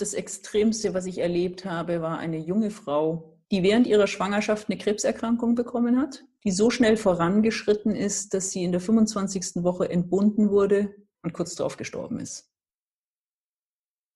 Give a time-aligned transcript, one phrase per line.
[0.00, 4.78] Das Extremste, was ich erlebt habe, war eine junge Frau, die während ihrer Schwangerschaft eine
[4.78, 9.62] Krebserkrankung bekommen hat, die so schnell vorangeschritten ist, dass sie in der 25.
[9.62, 12.50] Woche entbunden wurde und kurz darauf gestorben ist.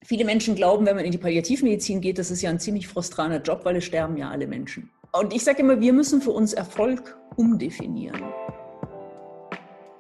[0.03, 3.43] Viele Menschen glauben, wenn man in die Palliativmedizin geht, das ist ja ein ziemlich frustraner
[3.43, 4.91] Job, weil es sterben ja alle Menschen.
[5.13, 8.23] Und ich sage immer, wir müssen für uns Erfolg umdefinieren.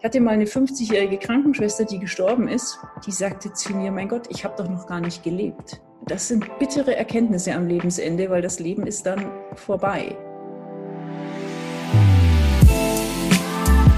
[0.04, 4.26] Ich hatte mal eine 50-jährige Krankenschwester, die gestorben ist, die sagte zu mir, mein Gott,
[4.28, 5.80] ich habe doch noch gar nicht gelebt.
[6.06, 10.14] Das sind bittere Erkenntnisse am Lebensende, weil das Leben ist dann vorbei.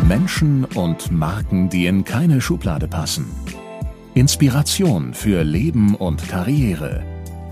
[0.07, 3.29] Menschen und Marken, die in keine Schublade passen.
[4.15, 7.03] Inspiration für Leben und Karriere.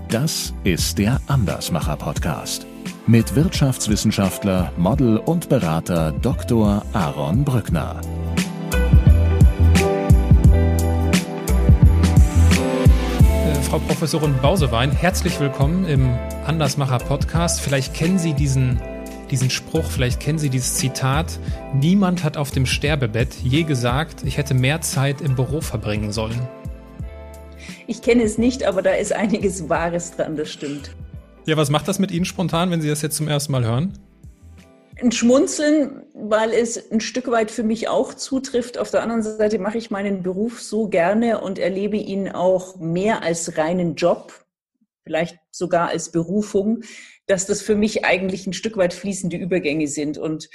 [0.07, 2.65] Das ist der Andersmacher Podcast
[3.07, 6.83] mit Wirtschaftswissenschaftler, Model und Berater Dr.
[6.93, 8.01] Aaron Brückner.
[13.75, 16.09] Frau Professorin Bausewein, herzlich willkommen im
[16.45, 17.59] Andersmacher Podcast.
[17.59, 18.81] Vielleicht kennen Sie diesen,
[19.29, 21.41] diesen Spruch, vielleicht kennen Sie dieses Zitat.
[21.73, 26.39] Niemand hat auf dem Sterbebett je gesagt, ich hätte mehr Zeit im Büro verbringen sollen.
[27.85, 30.95] Ich kenne es nicht, aber da ist einiges Wahres dran, das stimmt.
[31.45, 33.91] Ja, was macht das mit Ihnen spontan, wenn Sie das jetzt zum ersten Mal hören?
[35.01, 38.77] Ein Schmunzeln, weil es ein Stück weit für mich auch zutrifft.
[38.77, 43.21] Auf der anderen Seite mache ich meinen Beruf so gerne und erlebe ihn auch mehr
[43.21, 44.45] als reinen Job,
[45.03, 46.83] vielleicht sogar als Berufung,
[47.25, 50.17] dass das für mich eigentlich ein Stück weit fließende Übergänge sind.
[50.17, 50.49] Und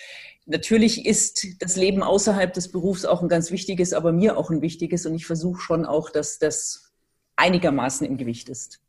[0.46, 4.62] natürlich ist das Leben außerhalb des Berufs auch ein ganz wichtiges, aber mir auch ein
[4.62, 5.04] wichtiges.
[5.04, 6.92] Und ich versuche schon auch, dass das
[7.36, 8.80] einigermaßen im Gewicht ist.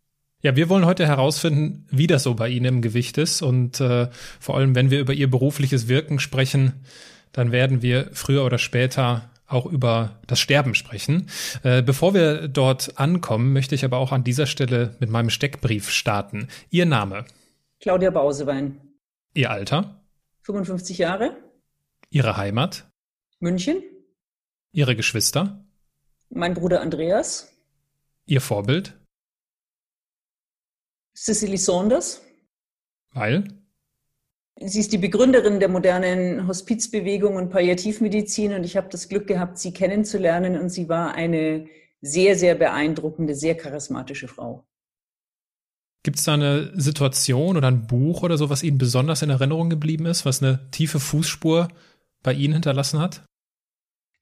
[0.41, 3.41] Ja, wir wollen heute herausfinden, wie das so bei Ihnen im Gewicht ist.
[3.41, 6.73] Und äh, vor allem, wenn wir über Ihr berufliches Wirken sprechen,
[7.31, 11.29] dann werden wir früher oder später auch über das Sterben sprechen.
[11.63, 15.89] Äh, bevor wir dort ankommen, möchte ich aber auch an dieser Stelle mit meinem Steckbrief
[15.89, 16.47] starten.
[16.69, 17.25] Ihr Name?
[17.79, 18.79] Claudia Bausewein.
[19.33, 20.01] Ihr Alter?
[20.41, 21.37] 55 Jahre.
[22.09, 22.89] Ihre Heimat?
[23.39, 23.81] München.
[24.71, 25.63] Ihre Geschwister?
[26.29, 27.51] Mein Bruder Andreas.
[28.25, 29.00] Ihr Vorbild?
[31.21, 32.23] Cicely Saunders.
[33.13, 33.43] Weil?
[34.59, 39.59] Sie ist die Begründerin der modernen Hospizbewegung und Palliativmedizin und ich habe das Glück gehabt,
[39.59, 41.67] sie kennenzulernen und sie war eine
[42.01, 44.65] sehr, sehr beeindruckende, sehr charismatische Frau.
[46.03, 49.69] Gibt es da eine Situation oder ein Buch oder so, was Ihnen besonders in Erinnerung
[49.69, 51.67] geblieben ist, was eine tiefe Fußspur
[52.23, 53.23] bei Ihnen hinterlassen hat?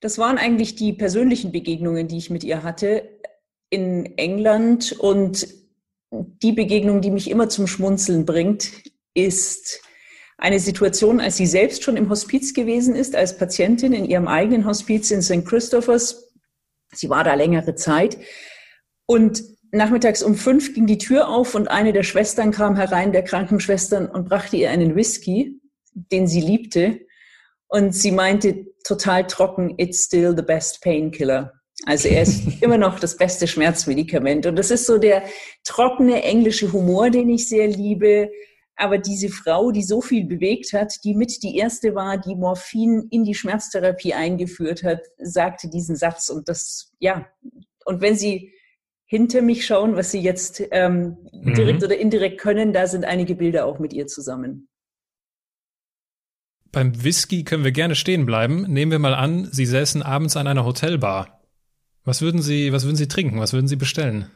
[0.01, 3.07] Das waren eigentlich die persönlichen Begegnungen, die ich mit ihr hatte
[3.69, 5.47] in England und
[6.11, 8.71] die Begegnung, die mich immer zum Schmunzeln bringt,
[9.13, 9.81] ist
[10.37, 14.65] eine Situation, als sie selbst schon im Hospiz gewesen ist, als Patientin in ihrem eigenen
[14.65, 15.45] Hospiz in St.
[15.45, 16.33] Christophers.
[16.93, 18.17] Sie war da längere Zeit.
[19.05, 23.23] Und nachmittags um fünf ging die Tür auf und eine der Schwestern kam herein, der
[23.23, 25.59] Krankenschwestern, und brachte ihr einen Whisky,
[25.93, 27.01] den sie liebte.
[27.67, 31.58] Und sie meinte total trocken, it's still the best painkiller.
[31.85, 34.45] Also er ist immer noch das beste Schmerzmedikament.
[34.45, 35.23] Und das ist so der
[35.63, 38.29] trockene englische Humor, den ich sehr liebe.
[38.75, 43.07] Aber diese Frau, die so viel bewegt hat, die mit die erste war, die Morphin
[43.11, 46.29] in die Schmerztherapie eingeführt hat, sagte diesen Satz.
[46.29, 47.27] Und das, ja,
[47.85, 48.53] und wenn Sie
[49.05, 51.85] hinter mich schauen, was Sie jetzt ähm, direkt mhm.
[51.85, 54.69] oder indirekt können, da sind einige Bilder auch mit ihr zusammen.
[56.71, 58.61] Beim Whisky können wir gerne stehen bleiben.
[58.67, 61.38] Nehmen wir mal an, Sie säßen abends an einer Hotelbar.
[62.03, 63.39] Was würden Sie, was würden Sie trinken?
[63.39, 64.31] Was würden Sie bestellen?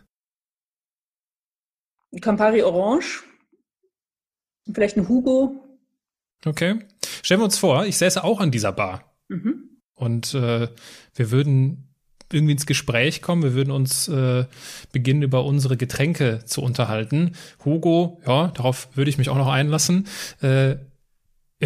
[2.22, 3.24] Campari Orange.
[4.72, 5.64] Vielleicht ein Hugo.
[6.46, 6.80] Okay.
[7.22, 9.16] Stellen wir uns vor, ich säße auch an dieser Bar.
[9.30, 9.80] Mhm.
[9.96, 10.68] Und äh,
[11.16, 11.94] wir würden
[12.32, 13.44] irgendwie ins Gespräch kommen.
[13.44, 14.46] Wir würden uns äh,
[14.92, 17.34] beginnen, über unsere Getränke zu unterhalten.
[17.64, 20.08] Hugo, ja, darauf würde ich mich auch noch einlassen.
[20.42, 20.76] Äh,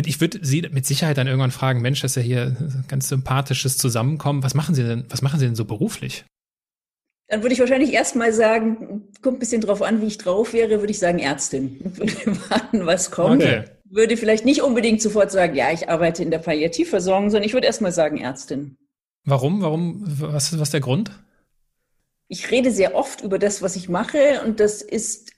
[0.06, 3.08] ich würde Sie mit Sicherheit dann irgendwann fragen, Mensch, das ist ja hier ein ganz
[3.10, 4.44] sympathisches Zusammenkommen.
[4.44, 6.26] Was machen Sie denn, was machen Sie denn so beruflich?
[7.30, 10.80] Dann würde ich wahrscheinlich erstmal sagen, kommt ein bisschen drauf an, wie ich drauf wäre,
[10.80, 11.80] würde ich sagen Ärztin.
[11.96, 13.44] Würde warten, was kommt.
[13.44, 13.66] Okay.
[13.90, 17.68] Würde vielleicht nicht unbedingt sofort sagen, ja, ich arbeite in der Palliativversorgung, sondern ich würde
[17.68, 18.78] erstmal sagen Ärztin.
[19.26, 19.62] Warum?
[19.62, 20.04] Warum?
[20.06, 21.12] Was ist was der Grund?
[22.30, 25.32] Ich rede sehr oft über das, was ich mache und das ist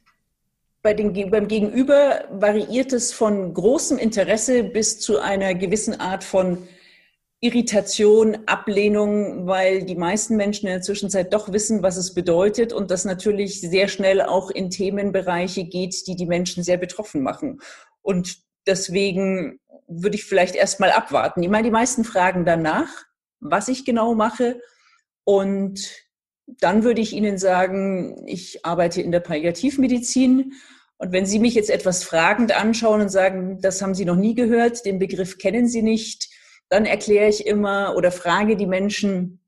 [0.81, 6.68] bei den, beim Gegenüber variiert es von großem Interesse bis zu einer gewissen Art von
[7.42, 12.92] Irritation, Ablehnung, weil die meisten Menschen in der Zwischenzeit doch wissen, was es bedeutet und
[12.92, 17.62] das natürlich sehr schnell auch in Themenbereiche geht, die die Menschen sehr betroffen machen.
[18.02, 21.42] Und deswegen würde ich vielleicht erst mal abwarten.
[21.42, 22.90] Ich meine, die meisten fragen danach,
[23.40, 24.60] was ich genau mache
[25.24, 26.08] und
[26.60, 30.54] dann würde ich Ihnen sagen, ich arbeite in der Palliativmedizin.
[30.98, 34.36] Und wenn Sie mich jetzt etwas fragend anschauen und sagen, das haben Sie noch nie
[34.36, 36.30] gehört, den Begriff kennen Sie nicht,
[36.69, 39.40] dann erkläre ich immer oder frage die Menschen,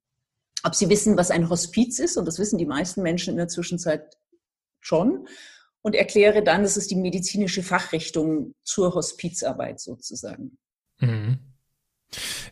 [0.63, 2.18] ob sie wissen, was ein Hospiz ist.
[2.18, 4.18] Und das wissen die meisten Menschen in der Zwischenzeit
[4.80, 5.27] schon.
[5.83, 10.57] Und erkläre dann, das ist die medizinische Fachrichtung zur Hospizarbeit sozusagen.
[11.00, 11.39] Mhm.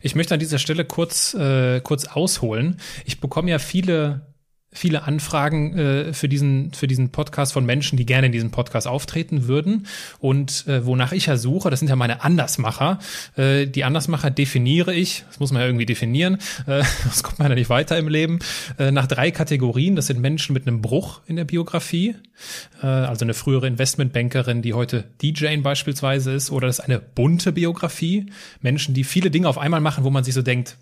[0.02, 2.80] Ich möchte an dieser Stelle kurz, äh, kurz ausholen.
[3.04, 4.29] Ich bekomme ja viele
[4.72, 8.86] viele Anfragen äh, für diesen für diesen Podcast von Menschen, die gerne in diesem Podcast
[8.86, 9.86] auftreten würden
[10.20, 13.00] und äh, wonach ich ja suche, das sind ja meine Andersmacher.
[13.36, 16.34] Äh, die Andersmacher definiere ich, das muss man ja irgendwie definieren,
[16.66, 18.38] äh, das kommt man ja nicht weiter im Leben,
[18.78, 19.96] äh, nach drei Kategorien.
[19.96, 22.14] Das sind Menschen mit einem Bruch in der Biografie,
[22.82, 27.52] äh, also eine frühere Investmentbankerin, die heute DJ beispielsweise ist, oder das ist eine bunte
[27.52, 28.26] Biografie,
[28.60, 30.76] Menschen, die viele Dinge auf einmal machen, wo man sich so denkt,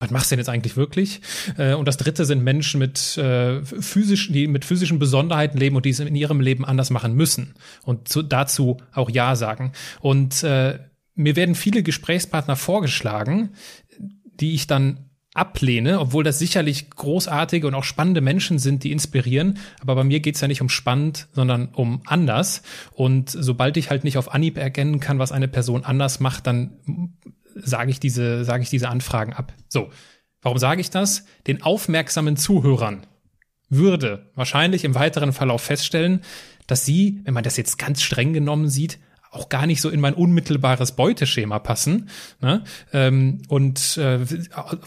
[0.00, 1.20] was machst du denn jetzt eigentlich wirklich?
[1.58, 5.84] Äh, und das dritte sind Menschen mit äh, physischen, die mit physischen Besonderheiten leben und
[5.84, 7.54] die es in ihrem Leben anders machen müssen
[7.84, 9.72] und zu, dazu auch Ja sagen.
[10.00, 10.78] Und äh,
[11.14, 13.50] mir werden viele Gesprächspartner vorgeschlagen,
[14.24, 19.58] die ich dann ablehne, obwohl das sicherlich großartige und auch spannende Menschen sind, die inspirieren.
[19.80, 22.62] Aber bei mir geht's ja nicht um spannend, sondern um anders.
[22.92, 26.72] Und sobald ich halt nicht auf Anhieb erkennen kann, was eine Person anders macht, dann
[27.54, 29.52] sage ich diese, sage ich diese Anfragen ab.
[29.68, 29.90] So.
[30.42, 31.24] Warum sage ich das?
[31.46, 33.06] Den aufmerksamen Zuhörern
[33.68, 36.22] würde wahrscheinlich im weiteren Verlauf feststellen,
[36.66, 38.98] dass sie, wenn man das jetzt ganz streng genommen sieht,
[39.30, 42.08] auch gar nicht so in mein unmittelbares Beuteschema passen.
[42.40, 42.64] Ne?
[42.92, 44.18] Ähm, und äh,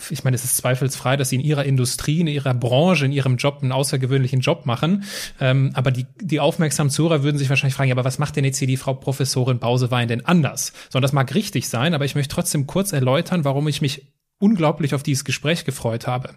[0.10, 3.38] ich meine, es ist zweifelsfrei, dass sie in ihrer Industrie, in ihrer Branche, in ihrem
[3.38, 5.06] Job einen außergewöhnlichen Job machen.
[5.40, 8.44] Ähm, aber die, die aufmerksamen Zuhörer würden sich wahrscheinlich fragen, ja, aber was macht denn
[8.44, 10.74] jetzt hier die Frau Professorin Bausewein denn anders?
[10.90, 14.14] So, und das mag richtig sein, aber ich möchte trotzdem kurz erläutern, warum ich mich
[14.40, 16.36] unglaublich auf dieses Gespräch gefreut habe.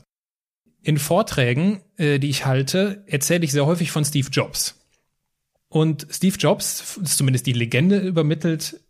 [0.80, 4.85] In Vorträgen, äh, die ich halte, erzähle ich sehr häufig von Steve Jobs.
[5.68, 8.80] Und Steve Jobs, zumindest die Legende übermittelt,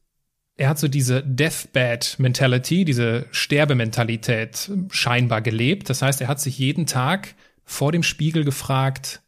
[0.56, 5.90] er hat so diese Deathbed-Mentality, diese Sterbementalität scheinbar gelebt.
[5.90, 7.34] Das heißt, er hat sich jeden Tag
[7.64, 9.22] vor dem Spiegel gefragt,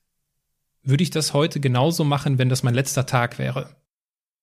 [0.82, 3.76] würde ich das heute genauso machen, wenn das mein letzter Tag wäre?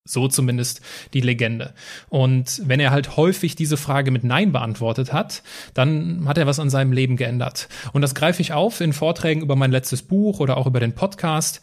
[0.07, 0.81] So zumindest
[1.15, 1.73] die Legende.
[2.09, 5.41] Und wenn er halt häufig diese Frage mit Nein beantwortet hat,
[5.73, 7.67] dann hat er was an seinem Leben geändert.
[7.91, 10.93] Und das greife ich auf in Vorträgen über mein letztes Buch oder auch über den
[10.93, 11.61] Podcast.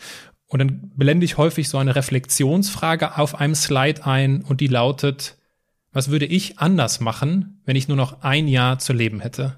[0.53, 5.39] Und dann blende ich häufig so eine Reflexionsfrage auf einem Slide ein und die lautet,
[5.93, 9.57] was würde ich anders machen, wenn ich nur noch ein Jahr zu leben hätte?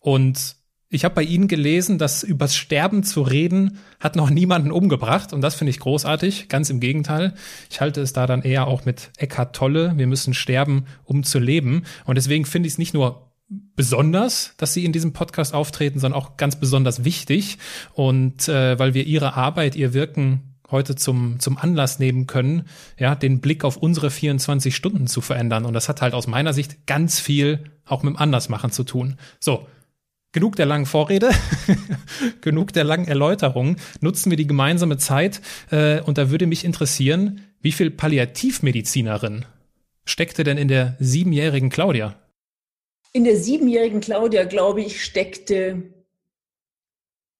[0.00, 0.56] Und
[0.88, 5.42] ich habe bei Ihnen gelesen, dass übers Sterben zu reden hat noch niemanden umgebracht und
[5.42, 6.48] das finde ich großartig.
[6.48, 7.34] Ganz im Gegenteil.
[7.70, 9.92] Ich halte es da dann eher auch mit Eckhart Tolle.
[9.96, 11.84] Wir müssen sterben, um zu leben.
[12.04, 16.20] Und deswegen finde ich es nicht nur besonders, dass Sie in diesem Podcast auftreten, sondern
[16.20, 17.58] auch ganz besonders wichtig.
[17.92, 22.64] Und äh, weil wir Ihre Arbeit, Ihr Wirken heute zum, zum Anlass nehmen können,
[22.98, 25.64] ja, den Blick auf unsere 24 Stunden zu verändern.
[25.64, 29.16] Und das hat halt aus meiner Sicht ganz viel auch mit dem Andersmachen zu tun.
[29.40, 29.66] So.
[30.32, 31.30] Genug der langen Vorrede,
[32.40, 33.76] genug der langen Erläuterung.
[34.00, 35.40] Nutzen wir die gemeinsame Zeit.
[35.70, 39.44] Äh, und da würde mich interessieren, wie viel Palliativmedizinerin
[40.04, 42.16] steckte denn in der siebenjährigen Claudia?
[43.16, 45.94] In der siebenjährigen Claudia, glaube ich, steckte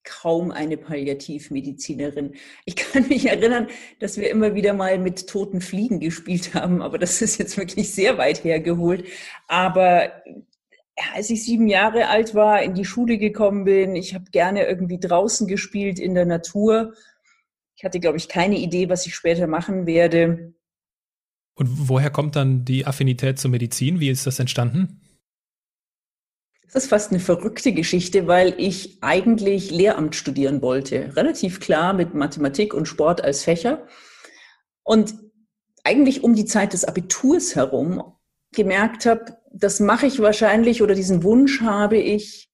[0.05, 2.35] kaum eine Palliativmedizinerin.
[2.65, 3.67] Ich kann mich erinnern,
[3.99, 7.93] dass wir immer wieder mal mit toten Fliegen gespielt haben, aber das ist jetzt wirklich
[7.93, 9.05] sehr weit hergeholt.
[9.49, 10.23] Aber
[11.13, 15.01] als ich sieben Jahre alt war, in die Schule gekommen bin, ich habe gerne irgendwie
[15.01, 16.95] draußen gespielt in der Natur.
[17.75, 20.55] Ich hatte, glaube ich, keine Idee, was ich später machen werde.
[21.57, 23.99] Und woher kommt dann die Affinität zur Medizin?
[23.99, 25.01] Wie ist das entstanden?
[26.75, 31.17] Das ist fast eine verrückte Geschichte, weil ich eigentlich Lehramt studieren wollte.
[31.17, 33.87] Relativ klar mit Mathematik und Sport als Fächer.
[34.83, 35.15] Und
[35.85, 38.03] eigentlich um die Zeit des Abiturs herum
[38.53, 42.51] gemerkt habe, das mache ich wahrscheinlich oder diesen Wunsch habe ich,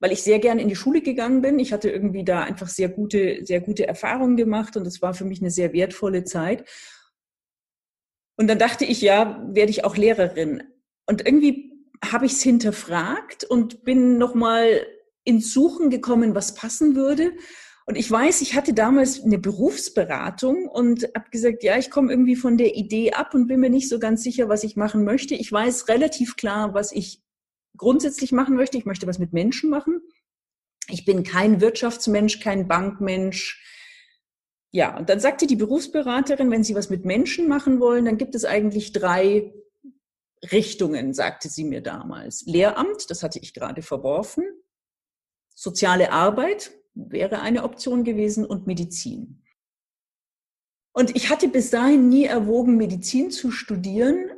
[0.00, 1.60] weil ich sehr gern in die Schule gegangen bin.
[1.60, 5.24] Ich hatte irgendwie da einfach sehr gute, sehr gute Erfahrungen gemacht und es war für
[5.24, 6.68] mich eine sehr wertvolle Zeit.
[8.36, 10.64] Und dann dachte ich, ja, werde ich auch Lehrerin.
[11.06, 14.86] Und irgendwie habe ich es hinterfragt und bin nochmal
[15.24, 17.32] ins Suchen gekommen, was passen würde.
[17.86, 22.36] Und ich weiß, ich hatte damals eine Berufsberatung und habe gesagt, ja, ich komme irgendwie
[22.36, 25.34] von der Idee ab und bin mir nicht so ganz sicher, was ich machen möchte.
[25.34, 27.22] Ich weiß relativ klar, was ich
[27.76, 28.78] grundsätzlich machen möchte.
[28.78, 30.00] Ich möchte was mit Menschen machen.
[30.88, 33.62] Ich bin kein Wirtschaftsmensch, kein Bankmensch.
[34.70, 38.34] Ja, und dann sagte die Berufsberaterin, wenn Sie was mit Menschen machen wollen, dann gibt
[38.34, 39.52] es eigentlich drei
[40.52, 42.44] Richtungen, sagte sie mir damals.
[42.46, 44.44] Lehramt, das hatte ich gerade verworfen.
[45.54, 49.42] soziale Arbeit wäre eine Option gewesen und Medizin.
[50.92, 54.30] Und ich hatte bis dahin nie erwogen, Medizin zu studieren,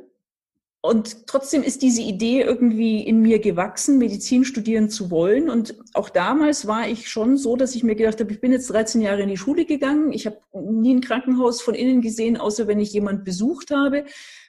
[0.87, 5.49] und trotzdem ist diese Idee irgendwie in mir gewachsen, Medizin studieren zu wollen.
[5.49, 8.69] Und auch damals war ich schon so, dass ich mir gedacht habe, ich bin jetzt
[8.69, 10.13] 13 Jahre in die Schule gegangen.
[10.13, 14.05] Ich habe nie ein Krankenhaus von innen gesehen, außer wenn ich jemand besucht habe.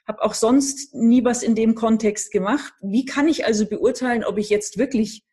[0.09, 2.73] Habe auch sonst nie was in dem Kontext gemacht.
[2.81, 5.23] Wie kann ich also beurteilen, ob ich jetzt wirklich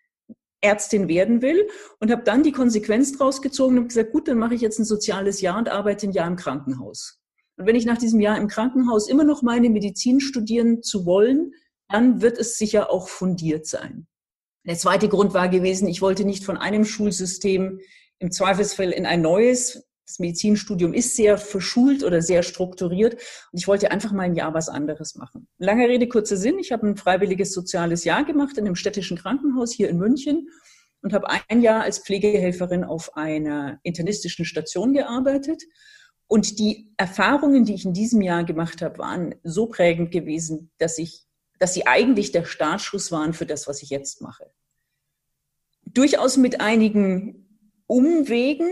[0.61, 1.67] Ärztin werden will?
[1.99, 4.85] Und habe dann die Konsequenz draus gezogen und gesagt, gut, dann mache ich jetzt ein
[4.85, 7.19] soziales Jahr und arbeite ein Jahr im Krankenhaus.
[7.57, 11.53] Und wenn ich nach diesem Jahr im Krankenhaus immer noch meine Medizin studieren zu wollen,
[11.89, 14.07] dann wird es sicher auch fundiert sein.
[14.67, 17.81] Der zweite Grund war gewesen, ich wollte nicht von einem Schulsystem
[18.19, 19.87] im Zweifelsfall in ein neues.
[20.07, 24.55] Das Medizinstudium ist sehr verschult oder sehr strukturiert und ich wollte einfach mal ein Jahr
[24.55, 25.49] was anderes machen.
[25.59, 26.59] Lange Rede, kurzer Sinn.
[26.59, 30.49] Ich habe ein freiwilliges soziales Jahr gemacht in einem städtischen Krankenhaus hier in München
[31.03, 35.63] und habe ein Jahr als Pflegehelferin auf einer internistischen Station gearbeitet
[36.29, 40.99] und die Erfahrungen, die ich in diesem Jahr gemacht habe, waren so prägend gewesen, dass
[40.99, 41.25] ich,
[41.59, 44.51] dass sie eigentlich der Startschuss waren für das, was ich jetzt mache.
[45.85, 47.47] Durchaus mit einigen
[47.87, 48.69] Umwegen.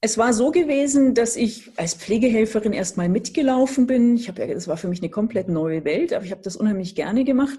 [0.00, 4.16] Es war so gewesen, dass ich als Pflegehelferin erstmal mitgelaufen bin.
[4.16, 6.56] Ich habe ja, das war für mich eine komplett neue Welt, aber ich habe das
[6.56, 7.58] unheimlich gerne gemacht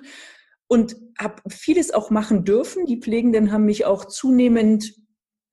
[0.68, 2.86] und habe vieles auch machen dürfen.
[2.86, 4.96] Die Pflegenden haben mich auch zunehmend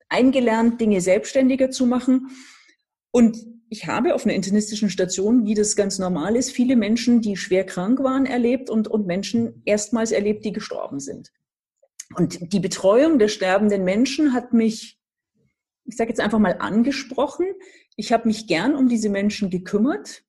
[0.08, 2.28] eingelernt, Dinge selbstständiger zu machen.
[3.10, 3.36] Und
[3.68, 7.64] ich habe auf einer internistischen Station, wie das ganz normal ist, viele Menschen, die schwer
[7.64, 11.32] krank waren, erlebt und, und Menschen erstmals erlebt, die gestorben sind.
[12.14, 15.00] Und die Betreuung der sterbenden Menschen hat mich,
[15.86, 17.46] ich sage jetzt einfach mal, angesprochen.
[17.96, 20.24] Ich habe mich gern um diese Menschen gekümmert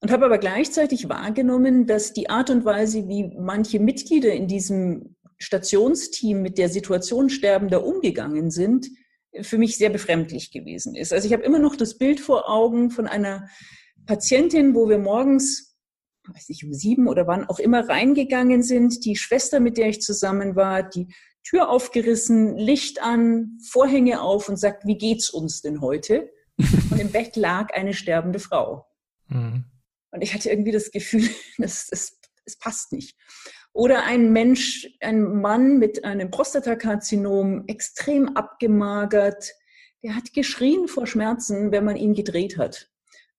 [0.00, 5.16] und habe aber gleichzeitig wahrgenommen, dass die Art und Weise, wie manche Mitglieder in diesem
[5.38, 8.88] Stationsteam mit der Situation Sterbender umgegangen sind,
[9.40, 11.12] für mich sehr befremdlich gewesen ist.
[11.12, 13.48] Also ich habe immer noch das Bild vor Augen von einer
[14.06, 15.76] Patientin, wo wir morgens,
[16.26, 20.00] weiß nicht, um sieben oder wann auch immer reingegangen sind, die Schwester, mit der ich
[20.00, 21.08] zusammen war, die
[21.48, 26.30] Tür aufgerissen, Licht an, Vorhänge auf und sagt, wie geht's uns denn heute?
[26.90, 28.86] Und im Bett lag eine sterbende Frau.
[29.28, 29.64] Mhm.
[30.10, 31.28] Und ich hatte irgendwie das Gefühl,
[31.58, 33.16] das, das, das passt nicht.
[33.72, 39.54] Oder ein Mensch, ein Mann mit einem Prostatakarzinom, extrem abgemagert,
[40.02, 42.90] der hat geschrien vor Schmerzen, wenn man ihn gedreht hat.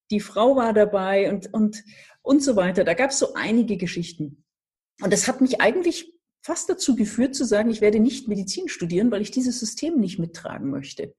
[0.10, 1.84] Die Frau war dabei und, und,
[2.24, 2.84] und so weiter.
[2.84, 4.46] Da gab es so einige Geschichten.
[5.02, 9.12] Und das hat mich eigentlich fast dazu geführt zu sagen, ich werde nicht Medizin studieren,
[9.12, 11.14] weil ich dieses System nicht mittragen möchte.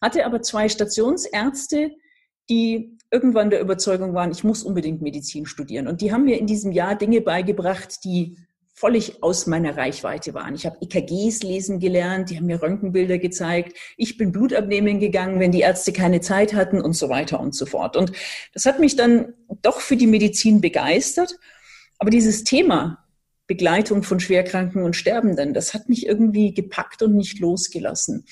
[0.00, 1.92] Hatte aber zwei Stationsärzte,
[2.48, 5.86] die irgendwann der Überzeugung waren, ich muss unbedingt Medizin studieren.
[5.86, 8.36] Und die haben mir in diesem Jahr Dinge beigebracht, die
[8.74, 10.54] völlig aus meiner Reichweite waren.
[10.54, 13.76] Ich habe EKGs lesen gelernt, die haben mir Röntgenbilder gezeigt.
[13.96, 17.54] Ich bin Blut abnehmen gegangen, wenn die Ärzte keine Zeit hatten und so weiter und
[17.54, 17.96] so fort.
[17.96, 18.12] Und
[18.54, 21.38] das hat mich dann doch für die Medizin begeistert.
[21.98, 23.01] Aber dieses Thema
[23.46, 28.24] Begleitung von Schwerkranken und Sterbenden, das hat mich irgendwie gepackt und nicht losgelassen.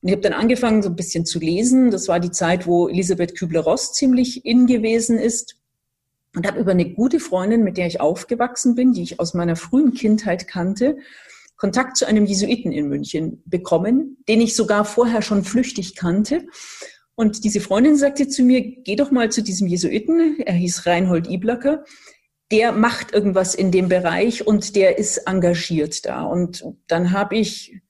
[0.00, 1.90] Und ich habe dann angefangen, so ein bisschen zu lesen.
[1.90, 5.56] Das war die Zeit, wo Elisabeth Kübler-Ross ziemlich in gewesen ist
[6.34, 9.56] und habe über eine gute Freundin, mit der ich aufgewachsen bin, die ich aus meiner
[9.56, 10.98] frühen Kindheit kannte,
[11.56, 16.46] Kontakt zu einem Jesuiten in München bekommen, den ich sogar vorher schon flüchtig kannte.
[17.16, 21.28] Und diese Freundin sagte zu mir, geh doch mal zu diesem Jesuiten, er hieß Reinhold
[21.28, 21.84] Iblacker,
[22.50, 26.22] der macht irgendwas in dem Bereich und der ist engagiert da.
[26.22, 27.80] Und dann habe ich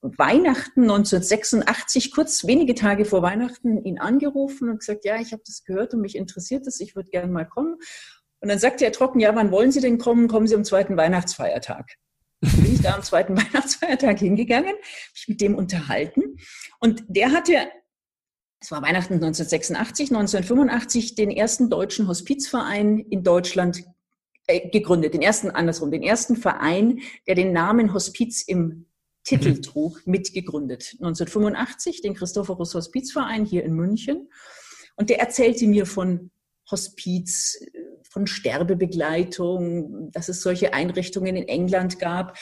[0.00, 5.64] Weihnachten 1986, kurz wenige Tage vor Weihnachten, ihn angerufen und gesagt, ja, ich habe das
[5.64, 7.76] gehört und mich interessiert das, ich würde gerne mal kommen.
[8.40, 10.28] Und dann sagte er trocken, ja, wann wollen Sie denn kommen?
[10.28, 11.96] Kommen Sie am zweiten Weihnachtsfeiertag.
[12.40, 14.74] Bin ich da am zweiten Weihnachtsfeiertag hingegangen,
[15.12, 16.36] mich mit dem unterhalten.
[16.78, 17.68] Und der hatte,
[18.60, 23.84] es war Weihnachten 1986, 1985, den ersten deutschen Hospizverein in Deutschland
[24.46, 25.14] äh, gegründet.
[25.14, 28.86] Den ersten, andersrum, den ersten Verein, der den Namen Hospiz im
[29.22, 29.62] Titel mhm.
[29.62, 30.96] trug, mitgegründet.
[30.98, 34.28] 1985 den Christophorus Hospizverein hier in München.
[34.96, 36.30] Und der erzählte mir von
[36.70, 37.64] Hospiz,
[38.10, 42.36] von Sterbebegleitung, dass es solche Einrichtungen in England gab.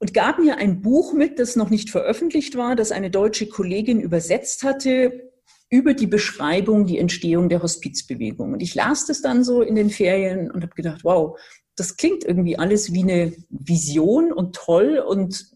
[0.00, 4.00] Und gab mir ein Buch mit, das noch nicht veröffentlicht war, das eine deutsche Kollegin
[4.00, 5.30] übersetzt hatte
[5.68, 8.54] über die Beschreibung, die Entstehung der Hospizbewegung.
[8.54, 11.38] Und ich las das dann so in den Ferien und habe gedacht, wow,
[11.76, 15.50] das klingt irgendwie alles wie eine Vision und toll und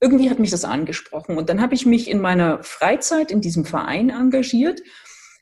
[0.00, 1.36] irgendwie hat mich das angesprochen.
[1.36, 4.82] Und dann habe ich mich in meiner Freizeit in diesem Verein engagiert,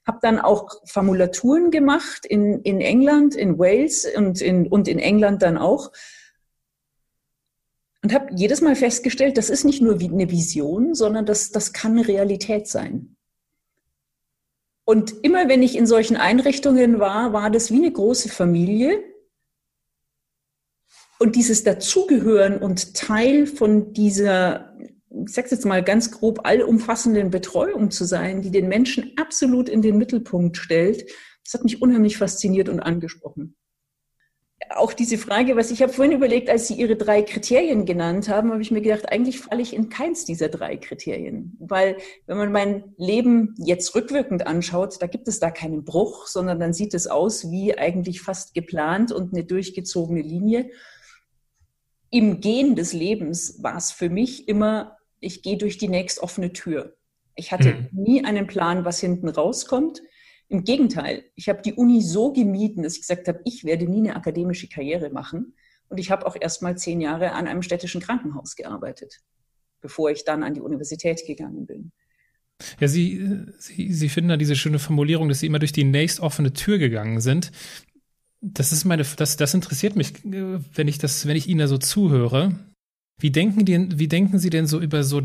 [0.07, 5.43] habe dann auch Formulaturen gemacht in, in England, in Wales und in, und in England
[5.43, 5.91] dann auch.
[8.05, 11.73] Und habe jedes Mal festgestellt, das ist nicht nur wie eine Vision, sondern das, das
[11.73, 13.17] kann Realität sein.
[14.85, 19.03] Und immer wenn ich in solchen Einrichtungen war, war das wie eine große Familie.
[21.19, 24.77] Und dieses Dazugehören und Teil von dieser,
[25.09, 29.81] ich sag's jetzt mal ganz grob, allumfassenden Betreuung zu sein, die den Menschen absolut in
[29.81, 31.11] den Mittelpunkt stellt,
[31.43, 33.57] das hat mich unheimlich fasziniert und angesprochen
[34.71, 38.51] auch diese Frage, was ich habe vorhin überlegt, als Sie Ihre drei Kriterien genannt haben,
[38.51, 41.57] habe ich mir gedacht, eigentlich falle ich in keins dieser drei Kriterien.
[41.61, 46.61] Weil wenn man mein Leben jetzt rückwirkend anschaut, da gibt es da keinen Bruch, sondern
[46.61, 50.71] dann sieht es aus wie eigentlich fast geplant und eine durchgezogene Linie.
[52.11, 56.53] Im Gehen des Lebens war es für mich immer, ich gehe durch die nächst offene
[56.53, 56.97] Tür.
[57.35, 57.89] Ich hatte mhm.
[57.93, 60.03] nie einen Plan, was hinten rauskommt.
[60.49, 63.99] Im Gegenteil, ich habe die Uni so gemieden, dass ich gesagt habe, ich werde nie
[63.99, 65.55] eine akademische Karriere machen.
[65.89, 69.21] Und ich habe auch erst mal zehn Jahre an einem städtischen Krankenhaus gearbeitet,
[69.81, 71.93] bevor ich dann an die Universität gegangen bin.
[72.81, 76.21] Ja, Sie, Sie, Sie finden da diese schöne Formulierung, dass Sie immer durch die nächst
[76.21, 77.53] offene Tür gegangen sind.
[78.41, 81.79] Das ist meine, das, das interessiert mich, wenn ich das, wenn ich Ihnen da so
[81.79, 82.59] zuhöre.
[83.21, 85.23] Wie denken die, wie denken Sie denn so über so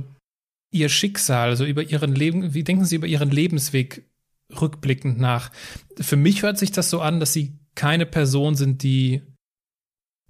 [0.72, 4.09] Ihr Schicksal, so über Ihren Leben, wie denken Sie über Ihren Lebensweg
[4.50, 5.52] rückblickend nach.
[6.00, 9.22] Für mich hört sich das so an, dass sie keine Person sind, die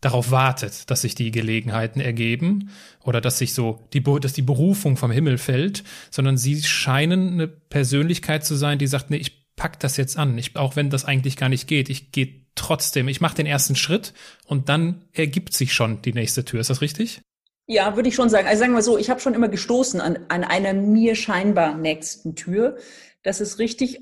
[0.02, 2.70] darauf wartet, dass sich die Gelegenheiten ergeben
[3.04, 7.48] oder dass sich so die, dass die Berufung vom Himmel fällt, sondern sie scheinen eine
[7.48, 11.04] Persönlichkeit zu sein, die sagt, nee, ich pack das jetzt an, ich, auch wenn das
[11.04, 14.14] eigentlich gar nicht geht, ich gehe trotzdem, ich mache den ersten Schritt
[14.46, 16.62] und dann ergibt sich schon die nächste Tür.
[16.62, 17.22] Ist das richtig?
[17.68, 18.48] Ja, würde ich schon sagen.
[18.48, 22.36] Also sagen wir so, ich habe schon immer gestoßen an, an einer mir scheinbar nächsten
[22.36, 22.78] Tür.
[23.24, 24.02] Das ist richtig.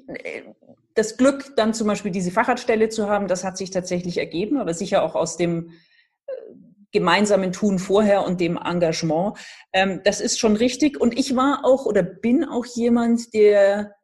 [0.94, 4.74] Das Glück, dann zum Beispiel diese Facharztstelle zu haben, das hat sich tatsächlich ergeben, aber
[4.74, 5.72] sicher auch aus dem
[6.28, 6.32] äh,
[6.92, 9.38] gemeinsamen Tun vorher und dem Engagement.
[9.74, 11.00] Ähm, das ist schon richtig.
[11.00, 13.96] Und ich war auch oder bin auch jemand, der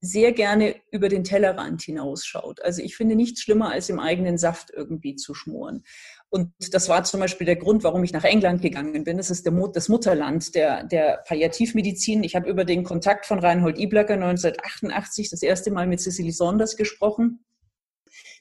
[0.00, 2.60] sehr gerne über den Tellerrand hinausschaut.
[2.62, 5.84] Also ich finde nichts schlimmer, als im eigenen Saft irgendwie zu schmoren.
[6.34, 9.18] Und das war zum Beispiel der Grund, warum ich nach England gegangen bin.
[9.18, 12.24] Das ist der, das Mutterland der, der Palliativmedizin.
[12.24, 16.78] Ich habe über den Kontakt von Reinhold Iblacker 1988 das erste Mal mit Cicely Saunders
[16.78, 17.44] gesprochen,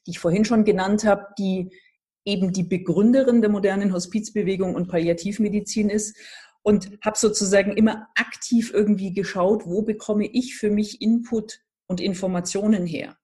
[0.07, 1.69] die ich vorhin schon genannt habe, die
[2.23, 6.15] eben die Begründerin der modernen Hospizbewegung und Palliativmedizin ist
[6.61, 12.85] und habe sozusagen immer aktiv irgendwie geschaut, wo bekomme ich für mich Input und Informationen
[12.85, 13.17] her.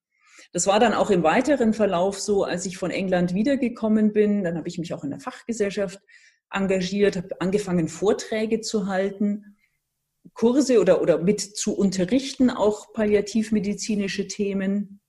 [0.53, 4.43] Das war dann auch im weiteren Verlauf so, als ich von England wiedergekommen bin.
[4.43, 5.99] Dann habe ich mich auch in der Fachgesellschaft
[6.51, 9.57] engagiert, habe angefangen, Vorträge zu halten,
[10.33, 15.01] Kurse oder, oder mit zu unterrichten, auch palliativmedizinische Themen.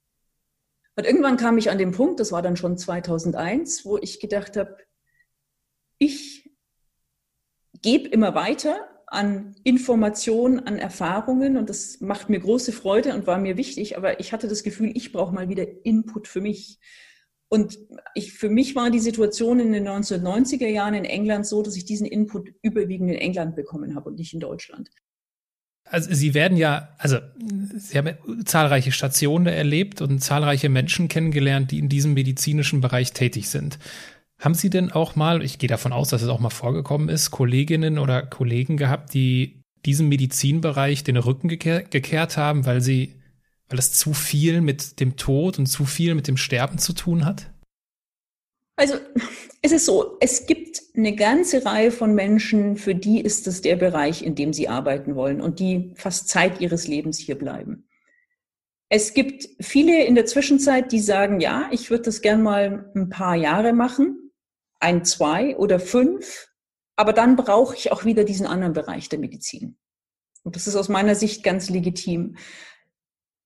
[0.96, 4.56] Und irgendwann kam ich an den Punkt, das war dann schon 2001, wo ich gedacht
[4.56, 4.76] habe,
[5.98, 6.50] ich
[7.82, 13.38] gebe immer weiter, an Informationen, an Erfahrungen und das macht mir große Freude und war
[13.38, 16.78] mir wichtig, aber ich hatte das Gefühl, ich brauche mal wieder Input für mich.
[17.50, 17.78] Und
[18.14, 21.86] ich, für mich war die Situation in den 1990er Jahren in England so, dass ich
[21.86, 24.90] diesen Input überwiegend in England bekommen habe und nicht in Deutschland.
[25.84, 27.18] Also Sie werden ja, also
[27.76, 33.48] Sie haben zahlreiche Stationen erlebt und zahlreiche Menschen kennengelernt, die in diesem medizinischen Bereich tätig
[33.48, 33.78] sind.
[34.40, 37.32] Haben Sie denn auch mal, ich gehe davon aus, dass es auch mal vorgekommen ist,
[37.32, 43.14] Kolleginnen oder Kollegen gehabt, die diesem Medizinbereich den Rücken gekehr, gekehrt haben, weil sie,
[43.68, 47.24] weil es zu viel mit dem Tod und zu viel mit dem Sterben zu tun
[47.24, 47.50] hat?
[48.76, 48.94] Also
[49.60, 53.74] es ist so, es gibt eine ganze Reihe von Menschen, für die ist es der
[53.74, 57.88] Bereich, in dem sie arbeiten wollen und die fast Zeit ihres Lebens hier bleiben.
[58.88, 63.08] Es gibt viele in der Zwischenzeit, die sagen, ja, ich würde das gern mal ein
[63.08, 64.27] paar Jahre machen
[64.80, 66.48] ein, zwei oder fünf,
[66.96, 69.76] aber dann brauche ich auch wieder diesen anderen Bereich der Medizin.
[70.42, 72.36] Und das ist aus meiner Sicht ganz legitim.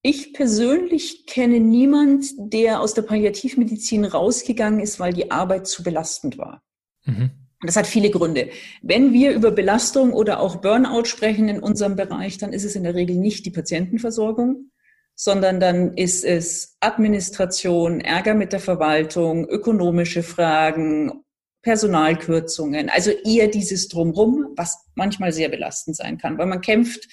[0.03, 6.39] Ich persönlich kenne niemand, der aus der Palliativmedizin rausgegangen ist, weil die Arbeit zu belastend
[6.39, 6.63] war.
[7.05, 7.31] Mhm.
[7.65, 8.51] Das hat viele Gründe.
[8.83, 12.83] Wenn wir über Belastung oder auch Burnout sprechen in unserem Bereich, dann ist es in
[12.83, 14.72] der Regel nicht die Patientenversorgung,
[15.15, 21.25] sondern dann ist es Administration, Ärger mit der Verwaltung, ökonomische Fragen,
[21.63, 27.09] Personalkürzungen, also eher dieses Drumrum, was manchmal sehr belastend sein kann, weil man kämpft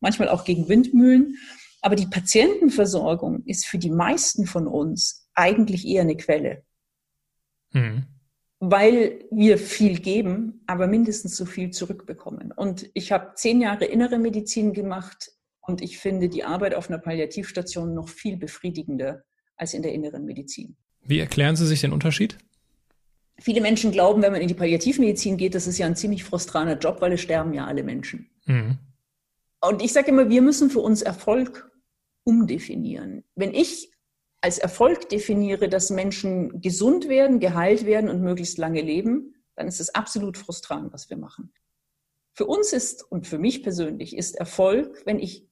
[0.00, 1.38] manchmal auch gegen Windmühlen.
[1.80, 6.64] Aber die Patientenversorgung ist für die meisten von uns eigentlich eher eine Quelle.
[7.72, 8.04] Mhm.
[8.58, 12.52] Weil wir viel geben, aber mindestens so viel zurückbekommen.
[12.52, 15.32] Und ich habe zehn Jahre innere Medizin gemacht
[15.62, 19.24] und ich finde die Arbeit auf einer Palliativstation noch viel befriedigender
[19.56, 20.76] als in der inneren Medizin.
[21.02, 22.36] Wie erklären Sie sich den Unterschied?
[23.40, 26.78] Viele Menschen glauben, wenn man in die Palliativmedizin geht, das ist ja ein ziemlich frustraner
[26.78, 28.28] Job, weil es sterben ja alle Menschen.
[28.46, 28.78] Mhm.
[29.60, 31.70] Und ich sage immer, wir müssen für uns Erfolg
[32.24, 33.24] umdefinieren.
[33.34, 33.90] Wenn ich
[34.40, 39.80] als Erfolg definiere, dass Menschen gesund werden, geheilt werden und möglichst lange leben, dann ist
[39.80, 41.52] es absolut frustrant, was wir machen.
[42.34, 45.46] Für uns ist und für mich persönlich ist Erfolg, wenn ich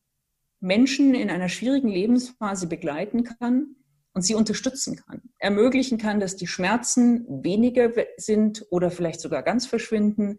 [0.60, 3.76] Menschen in einer schwierigen Lebensphase begleiten kann
[4.12, 9.66] und sie unterstützen kann, ermöglichen kann, dass die Schmerzen weniger sind oder vielleicht sogar ganz
[9.66, 10.38] verschwinden,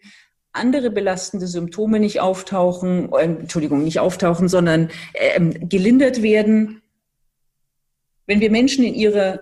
[0.53, 6.81] andere belastende Symptome nicht auftauchen, äh, Entschuldigung, nicht auftauchen, sondern äh, gelindert werden.
[8.25, 9.39] Wenn wir Menschen in ihrer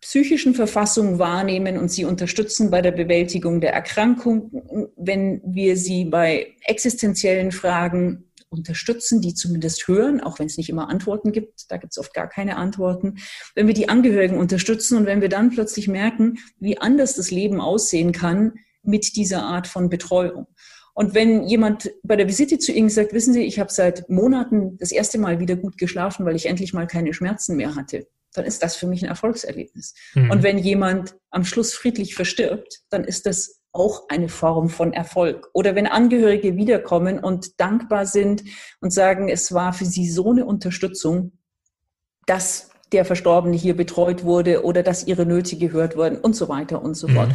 [0.00, 6.54] psychischen Verfassung wahrnehmen und sie unterstützen bei der Bewältigung der Erkrankung, wenn wir sie bei
[6.64, 11.70] existenziellen Fragen unterstützen, die zumindest hören, auch wenn es nicht immer Antworten gibt.
[11.70, 13.16] Da gibt es oft gar keine Antworten.
[13.54, 17.60] Wenn wir die Angehörigen unterstützen und wenn wir dann plötzlich merken, wie anders das Leben
[17.60, 20.46] aussehen kann mit dieser Art von Betreuung.
[20.94, 24.76] Und wenn jemand bei der Visite zu Ihnen sagt, wissen Sie, ich habe seit Monaten
[24.78, 28.44] das erste Mal wieder gut geschlafen, weil ich endlich mal keine Schmerzen mehr hatte, dann
[28.44, 29.94] ist das für mich ein Erfolgserlebnis.
[30.14, 30.30] Mhm.
[30.30, 35.48] Und wenn jemand am Schluss friedlich verstirbt, dann ist das auch eine Form von Erfolg.
[35.52, 38.44] Oder wenn Angehörige wiederkommen und dankbar sind
[38.80, 41.32] und sagen, es war für sie so eine Unterstützung,
[42.26, 46.82] dass der Verstorbene hier betreut wurde oder dass ihre Nöte gehört wurden und so weiter
[46.82, 47.14] und so mhm.
[47.14, 47.30] fort.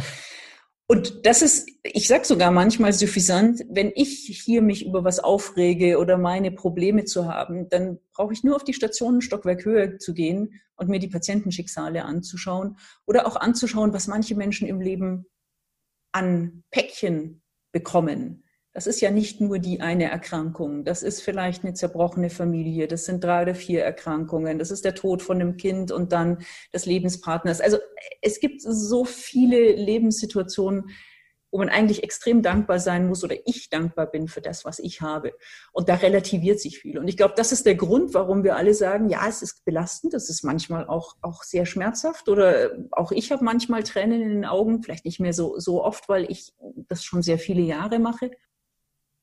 [0.86, 5.98] Und das ist, ich sag sogar manchmal suffisant, wenn ich hier mich über was aufrege
[5.98, 9.98] oder meine Probleme zu haben, dann brauche ich nur auf die Station ein Stockwerk höher
[9.98, 12.76] zu gehen und mir die Patientenschicksale anzuschauen
[13.06, 15.24] oder auch anzuschauen, was manche Menschen im Leben
[16.14, 18.44] an Päckchen bekommen.
[18.72, 20.84] Das ist ja nicht nur die eine Erkrankung.
[20.84, 22.88] Das ist vielleicht eine zerbrochene Familie.
[22.88, 24.58] Das sind drei oder vier Erkrankungen.
[24.58, 26.38] Das ist der Tod von einem Kind und dann
[26.72, 27.60] des Lebenspartners.
[27.60, 27.78] Also
[28.20, 30.90] es gibt so viele Lebenssituationen,
[31.54, 35.02] wo man eigentlich extrem dankbar sein muss oder ich dankbar bin für das, was ich
[35.02, 35.34] habe.
[35.70, 36.98] Und da relativiert sich viel.
[36.98, 40.14] Und ich glaube, das ist der Grund, warum wir alle sagen, ja, es ist belastend,
[40.14, 44.44] es ist manchmal auch, auch sehr schmerzhaft oder auch ich habe manchmal Tränen in den
[44.44, 46.52] Augen, vielleicht nicht mehr so, so oft, weil ich
[46.88, 48.32] das schon sehr viele Jahre mache.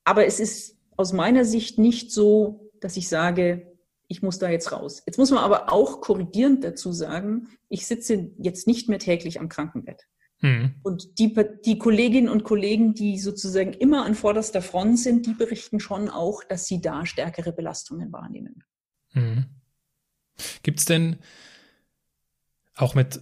[0.05, 3.75] Aber es ist aus meiner Sicht nicht so, dass ich sage,
[4.07, 5.03] ich muss da jetzt raus.
[5.05, 9.49] Jetzt muss man aber auch korrigierend dazu sagen, ich sitze jetzt nicht mehr täglich am
[9.49, 10.07] Krankenbett.
[10.41, 10.75] Mhm.
[10.83, 11.33] Und die,
[11.65, 16.43] die Kolleginnen und Kollegen, die sozusagen immer an vorderster Front sind, die berichten schon auch,
[16.43, 18.63] dass sie da stärkere Belastungen wahrnehmen.
[19.13, 19.45] Mhm.
[20.63, 21.17] Gibt es denn
[22.75, 23.21] auch mit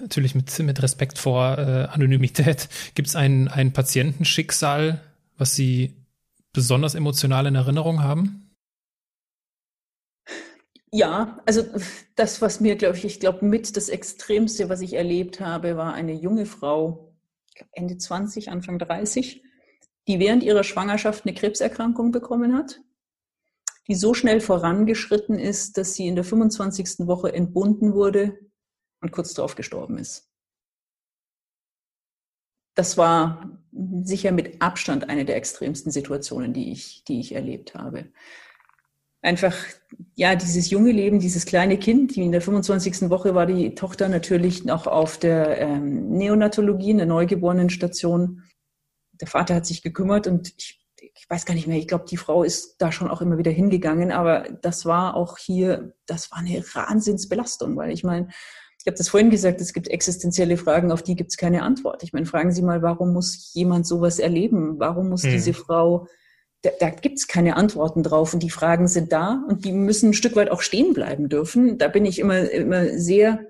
[0.00, 5.00] natürlich mit, mit Respekt vor äh, Anonymität, gibt es ein, ein Patientenschicksal,
[5.36, 5.94] was Sie
[6.52, 8.47] besonders emotional in Erinnerung haben?
[10.92, 11.64] Ja, also
[12.16, 15.92] das, was mir, glaube ich, ich glaube, mit das Extremste, was ich erlebt habe, war
[15.92, 17.14] eine junge Frau,
[17.72, 19.42] Ende 20, Anfang 30,
[20.06, 22.80] die während ihrer Schwangerschaft eine Krebserkrankung bekommen hat,
[23.88, 27.06] die so schnell vorangeschritten ist, dass sie in der 25.
[27.06, 28.38] Woche entbunden wurde
[29.02, 30.30] und kurz darauf gestorben ist.
[32.74, 33.60] Das war
[34.04, 38.10] sicher mit Abstand eine der extremsten Situationen, die ich, die ich erlebt habe
[39.22, 39.54] einfach,
[40.14, 43.10] ja, dieses junge Leben, dieses kleine Kind, in der 25.
[43.10, 48.42] Woche war die Tochter natürlich noch auf der ähm, Neonatologie, in der Neugeborenenstation.
[49.20, 52.16] Der Vater hat sich gekümmert und ich, ich weiß gar nicht mehr, ich glaube, die
[52.16, 56.38] Frau ist da schon auch immer wieder hingegangen, aber das war auch hier, das war
[56.38, 58.28] eine Wahnsinnsbelastung, weil ich meine,
[58.80, 62.04] ich habe das vorhin gesagt, es gibt existenzielle Fragen, auf die gibt es keine Antwort.
[62.04, 64.78] Ich meine, fragen Sie mal, warum muss jemand sowas erleben?
[64.78, 65.32] Warum muss hm.
[65.32, 66.06] diese Frau
[66.62, 70.10] da, da gibt es keine Antworten drauf und die Fragen sind da und die müssen
[70.10, 71.78] ein Stück weit auch stehen bleiben dürfen.
[71.78, 73.40] Da bin ich immer, immer sehr,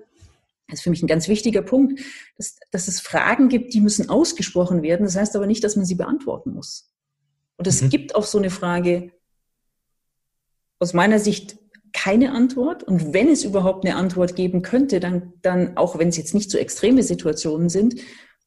[0.67, 1.99] das ist für mich ein ganz wichtiger Punkt,
[2.37, 5.05] dass, dass es Fragen gibt, die müssen ausgesprochen werden.
[5.05, 6.91] Das heißt aber nicht, dass man sie beantworten muss.
[7.57, 7.89] Und es mhm.
[7.89, 9.11] gibt auf so eine Frage
[10.77, 11.57] aus meiner Sicht
[11.91, 12.83] keine Antwort.
[12.83, 16.51] Und wenn es überhaupt eine Antwort geben könnte, dann, dann auch wenn es jetzt nicht
[16.51, 17.95] so extreme Situationen sind,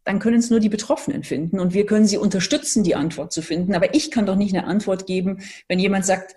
[0.04, 3.42] dann können es nur die Betroffenen finden und wir können sie unterstützen, die Antwort zu
[3.42, 3.74] finden.
[3.74, 6.34] Aber ich kann doch nicht eine Antwort geben, wenn jemand sagt,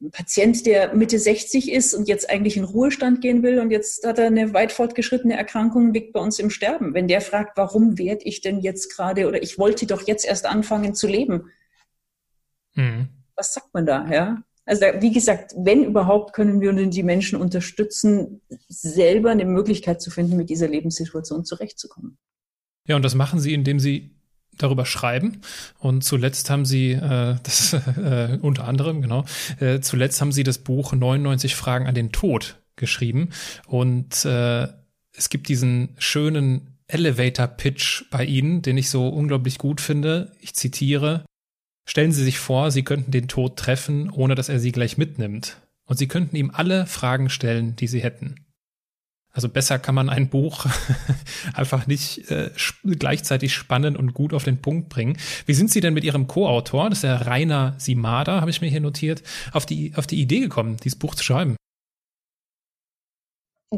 [0.00, 4.06] ein Patient, der Mitte 60 ist und jetzt eigentlich in Ruhestand gehen will und jetzt
[4.06, 6.94] hat er eine weit fortgeschrittene Erkrankung, liegt bei uns im Sterben.
[6.94, 10.46] Wenn der fragt, warum werde ich denn jetzt gerade oder ich wollte doch jetzt erst
[10.46, 11.50] anfangen zu leben.
[12.74, 13.08] Mhm.
[13.34, 14.42] Was sagt man da, ja?
[14.64, 20.10] Also da, wie gesagt, wenn überhaupt, können wir die Menschen unterstützen, selber eine Möglichkeit zu
[20.10, 22.18] finden, mit dieser Lebenssituation zurechtzukommen.
[22.86, 24.10] Ja, und das machen sie, indem sie
[24.58, 25.40] darüber schreiben.
[25.78, 29.24] Und zuletzt haben sie, äh, das äh, unter anderem, genau,
[29.60, 33.30] äh, zuletzt haben sie das Buch 99 Fragen an den Tod geschrieben.
[33.66, 34.68] Und äh,
[35.12, 40.32] es gibt diesen schönen Elevator Pitch bei Ihnen, den ich so unglaublich gut finde.
[40.40, 41.24] Ich zitiere.
[41.88, 45.60] Stellen Sie sich vor, Sie könnten den Tod treffen, ohne dass er Sie gleich mitnimmt.
[45.86, 48.45] Und Sie könnten ihm alle Fragen stellen, die Sie hätten.
[49.36, 50.64] Also besser kann man ein Buch
[51.54, 52.50] einfach nicht äh,
[52.84, 55.18] gleichzeitig spannend und gut auf den Punkt bringen.
[55.44, 58.68] Wie sind Sie denn mit Ihrem Co-Autor, das ist der Rainer Simada, habe ich mir
[58.68, 59.22] hier notiert,
[59.52, 61.54] auf die, auf die Idee gekommen, dieses Buch zu schreiben?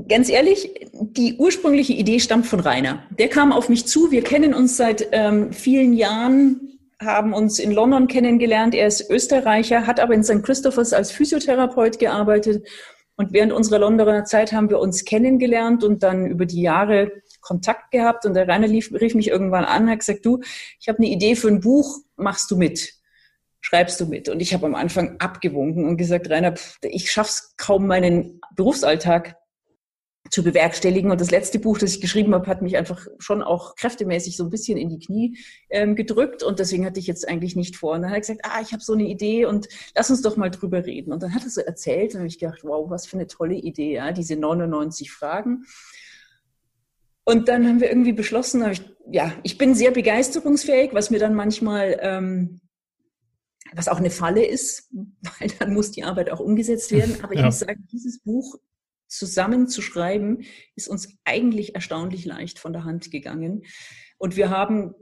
[0.08, 3.02] Ganz ehrlich, die ursprüngliche Idee stammt von Rainer.
[3.18, 4.12] Der kam auf mich zu.
[4.12, 8.76] Wir kennen uns seit ähm, vielen Jahren, haben uns in London kennengelernt.
[8.76, 10.44] Er ist Österreicher, hat aber in St.
[10.44, 12.64] Christophers als Physiotherapeut gearbeitet
[13.18, 17.90] und während unserer Londoner Zeit haben wir uns kennengelernt und dann über die Jahre Kontakt
[17.90, 18.24] gehabt.
[18.24, 20.40] Und der Rainer lief, rief mich irgendwann an, hat gesagt, du,
[20.78, 22.94] ich habe eine Idee für ein Buch, machst du mit?
[23.60, 24.28] Schreibst du mit?
[24.28, 29.34] Und ich habe am Anfang abgewunken und gesagt, Rainer, ich schaff's kaum meinen Berufsalltag
[30.30, 31.10] zu bewerkstelligen.
[31.10, 34.44] Und das letzte Buch, das ich geschrieben habe, hat mich einfach schon auch kräftemäßig so
[34.44, 35.38] ein bisschen in die Knie
[35.70, 36.42] ähm, gedrückt.
[36.42, 37.94] Und deswegen hatte ich jetzt eigentlich nicht vor.
[37.94, 40.36] Und dann hat er gesagt, ah, ich habe so eine Idee und lass uns doch
[40.36, 41.12] mal drüber reden.
[41.12, 43.54] Und dann hat er so erzählt und habe ich gedacht, wow, was für eine tolle
[43.54, 45.64] Idee, ja, diese 99 Fragen.
[47.24, 51.34] Und dann haben wir irgendwie beschlossen, ich, ja, ich bin sehr begeisterungsfähig, was mir dann
[51.34, 52.60] manchmal ähm,
[53.74, 54.90] was auch eine Falle ist,
[55.38, 57.18] weil dann muss die Arbeit auch umgesetzt werden.
[57.22, 57.46] Aber ich ja.
[57.46, 58.56] muss sagen, dieses Buch
[59.08, 60.44] zusammen zu schreiben,
[60.76, 63.64] ist uns eigentlich erstaunlich leicht von der Hand gegangen.
[64.18, 64.94] Und wir haben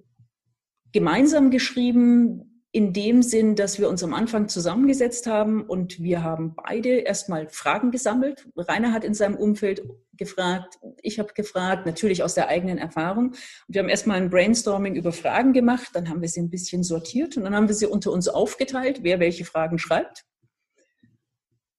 [0.92, 6.54] gemeinsam geschrieben, in dem Sinn, dass wir uns am Anfang zusammengesetzt haben und wir haben
[6.56, 8.46] beide erstmal Fragen gesammelt.
[8.54, 9.82] Rainer hat in seinem Umfeld
[10.18, 13.34] gefragt, ich habe gefragt, natürlich aus der eigenen Erfahrung.
[13.66, 17.38] Wir haben erstmal ein Brainstorming über Fragen gemacht, dann haben wir sie ein bisschen sortiert
[17.38, 20.26] und dann haben wir sie unter uns aufgeteilt, wer welche Fragen schreibt.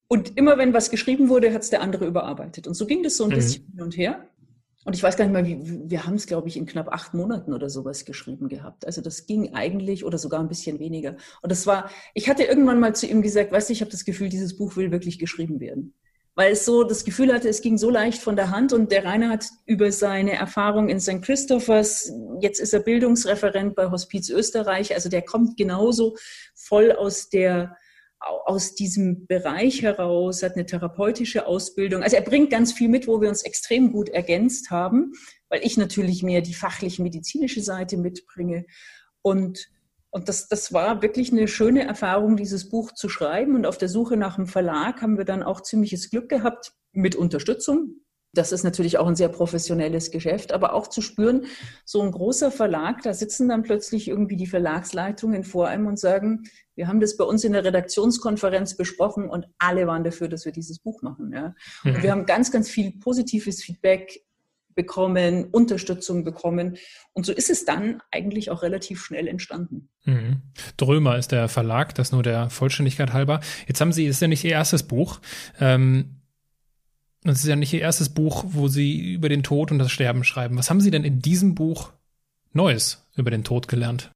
[0.08, 2.68] Und immer wenn was geschrieben wurde, hat es der andere überarbeitet.
[2.68, 3.36] Und so ging das so ein mhm.
[3.36, 4.30] bisschen hin und her.
[4.86, 7.14] Und ich weiß gar nicht mal, wie, wir haben es, glaube ich, in knapp acht
[7.14, 8.86] Monaten oder sowas geschrieben gehabt.
[8.86, 11.18] Also das ging eigentlich oder sogar ein bisschen weniger.
[11.42, 14.06] Und das war, ich hatte irgendwann mal zu ihm gesagt, weißt du, ich habe das
[14.06, 15.94] Gefühl, dieses Buch will wirklich geschrieben werden.
[16.36, 19.04] Weil es so das Gefühl hatte, es ging so leicht von der Hand und der
[19.04, 21.22] Rainer hat über seine Erfahrung in St.
[21.22, 26.16] Christophers, jetzt ist er Bildungsreferent bei Hospiz Österreich, also der kommt genauso
[26.56, 27.76] voll aus der
[28.20, 32.04] aus diesem Bereich heraus, hat eine therapeutische Ausbildung.
[32.04, 35.14] Also er bringt ganz viel mit, wo wir uns extrem gut ergänzt haben,
[35.50, 38.66] weil ich natürlich mehr die fachlich medizinische Seite mitbringe.
[39.22, 39.70] Und,
[40.10, 43.56] und das, das war wirklich eine schöne Erfahrung, dieses Buch zu schreiben.
[43.56, 47.16] Und auf der Suche nach einem Verlag haben wir dann auch ziemliches Glück gehabt mit
[47.16, 48.02] Unterstützung
[48.38, 51.46] das ist natürlich auch ein sehr professionelles Geschäft, aber auch zu spüren,
[51.86, 56.44] so ein großer Verlag, da sitzen dann plötzlich irgendwie die Verlagsleitungen vor einem und sagen,
[56.76, 60.52] wir haben das bei uns in der Redaktionskonferenz besprochen und alle waren dafür, dass wir
[60.52, 61.32] dieses Buch machen.
[61.34, 61.56] Ja.
[61.84, 62.04] Und mhm.
[62.04, 64.22] wir haben ganz, ganz viel positives Feedback
[64.76, 66.78] bekommen, Unterstützung bekommen.
[67.14, 69.90] Und so ist es dann eigentlich auch relativ schnell entstanden.
[70.06, 70.44] Mhm.
[70.78, 73.42] Drömer ist der Verlag, das nur der Vollständigkeit halber.
[73.68, 75.20] Jetzt haben Sie, ist ja nicht Ihr erstes Buch.
[75.60, 76.22] Ähm,
[77.28, 80.24] das ist ja nicht Ihr erstes Buch, wo Sie über den Tod und das Sterben
[80.24, 80.58] schreiben.
[80.58, 81.92] Was haben Sie denn in diesem Buch
[82.54, 84.12] Neues über den Tod gelernt?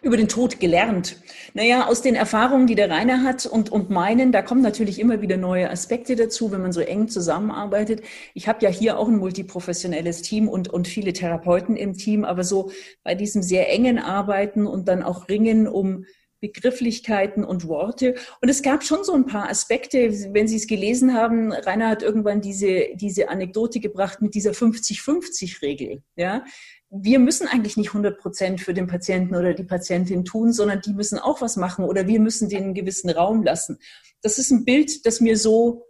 [0.00, 1.16] Über den Tod gelernt.
[1.54, 5.22] Naja, aus den Erfahrungen, die der Rainer hat und, und meinen, da kommen natürlich immer
[5.22, 8.02] wieder neue Aspekte dazu, wenn man so eng zusammenarbeitet.
[8.32, 12.44] Ich habe ja hier auch ein multiprofessionelles Team und, und viele Therapeuten im Team, aber
[12.44, 12.70] so
[13.02, 16.04] bei diesem sehr engen Arbeiten und dann auch Ringen um
[16.42, 18.16] Begrifflichkeiten und Worte.
[18.42, 22.02] Und es gab schon so ein paar Aspekte, wenn Sie es gelesen haben, Rainer hat
[22.02, 26.02] irgendwann diese, diese Anekdote gebracht mit dieser 50-50-Regel.
[26.16, 26.44] Ja?
[26.90, 30.92] Wir müssen eigentlich nicht 100 Prozent für den Patienten oder die Patientin tun, sondern die
[30.92, 33.78] müssen auch was machen oder wir müssen denen einen gewissen Raum lassen.
[34.20, 35.86] Das ist ein Bild, das mir so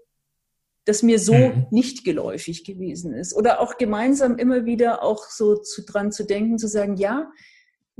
[0.84, 1.66] das mir so mhm.
[1.70, 3.34] nicht geläufig gewesen ist.
[3.36, 7.30] Oder auch gemeinsam immer wieder auch so zu, dran zu denken, zu sagen, ja,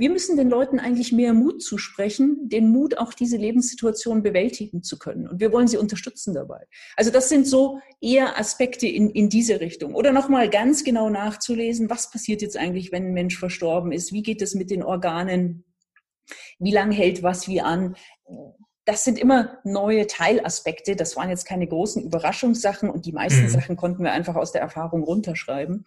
[0.03, 4.99] wir müssen den Leuten eigentlich mehr Mut zusprechen, den Mut, auch diese Lebenssituation bewältigen zu
[4.99, 5.29] können.
[5.29, 6.67] Und wir wollen sie unterstützen dabei.
[6.97, 9.95] Also das sind so eher Aspekte in, in diese Richtung.
[9.95, 14.11] Oder nochmal ganz genau nachzulesen, was passiert jetzt eigentlich, wenn ein Mensch verstorben ist?
[14.11, 15.63] Wie geht es mit den Organen?
[16.59, 17.95] Wie lange hält was wie an?
[18.83, 20.97] Das sind immer neue Teilaspekte.
[20.97, 23.49] Das waren jetzt keine großen Überraschungssachen und die meisten mhm.
[23.49, 25.85] Sachen konnten wir einfach aus der Erfahrung runterschreiben.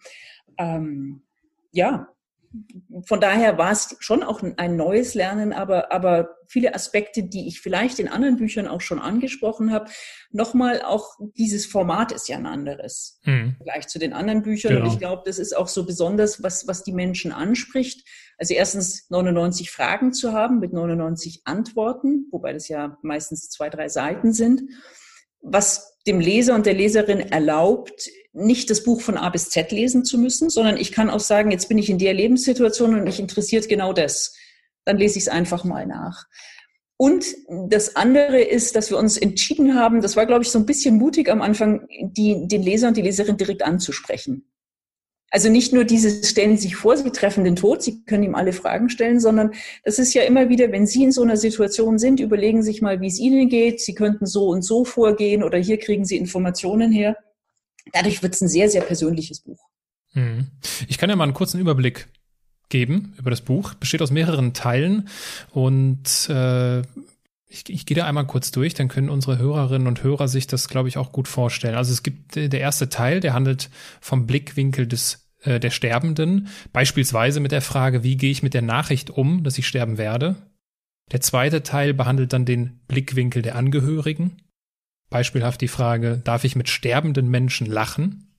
[0.57, 1.21] Ähm,
[1.71, 2.07] ja,
[3.05, 7.61] von daher war es schon auch ein neues Lernen, aber, aber viele Aspekte, die ich
[7.61, 9.89] vielleicht in anderen Büchern auch schon angesprochen habe.
[10.31, 13.19] Nochmal auch dieses Format ist ja ein anderes.
[13.25, 13.55] Mhm.
[13.63, 14.73] Gleich zu den anderen Büchern.
[14.73, 14.85] Genau.
[14.85, 18.07] Und ich glaube, das ist auch so besonders, was, was die Menschen anspricht.
[18.37, 23.89] Also erstens 99 Fragen zu haben mit 99 Antworten, wobei das ja meistens zwei, drei
[23.89, 24.63] Seiten sind.
[25.41, 30.05] Was dem Leser und der Leserin erlaubt, nicht das Buch von A bis Z lesen
[30.05, 33.19] zu müssen, sondern ich kann auch sagen, jetzt bin ich in der Lebenssituation und mich
[33.19, 34.35] interessiert genau das.
[34.85, 36.25] Dann lese ich es einfach mal nach.
[36.97, 37.25] Und
[37.69, 40.97] das andere ist, dass wir uns entschieden haben, das war, glaube ich, so ein bisschen
[40.97, 44.49] mutig am Anfang, die, den Leser und die Leserin direkt anzusprechen.
[45.29, 48.35] Also nicht nur dieses stellen Sie sich vor, Sie treffen den Tod, Sie können ihm
[48.35, 49.51] alle Fragen stellen, sondern
[49.83, 52.81] das ist ja immer wieder, wenn Sie in so einer Situation sind, überlegen Sie sich
[52.81, 53.81] mal, wie es Ihnen geht.
[53.81, 57.17] Sie könnten so und so vorgehen oder hier kriegen Sie Informationen her.
[57.93, 59.59] Dadurch wird es ein sehr, sehr persönliches Buch.
[60.13, 60.47] Mhm.
[60.87, 62.07] Ich kann ja mal einen kurzen Überblick
[62.69, 63.73] geben über das Buch.
[63.75, 65.07] Besteht aus mehreren Teilen
[65.51, 66.81] und äh,
[67.49, 70.67] ich, ich gehe da einmal kurz durch, dann können unsere Hörerinnen und Hörer sich das,
[70.67, 71.75] glaube ich, auch gut vorstellen.
[71.75, 73.69] Also es gibt äh, der erste Teil, der handelt
[74.01, 78.61] vom Blickwinkel des äh, der Sterbenden, beispielsweise mit der Frage, wie gehe ich mit der
[78.61, 80.35] Nachricht um, dass ich sterben werde.
[81.11, 84.41] Der zweite Teil behandelt dann den Blickwinkel der Angehörigen.
[85.09, 88.35] Beispielhaft die Frage, darf ich mit sterbenden Menschen lachen?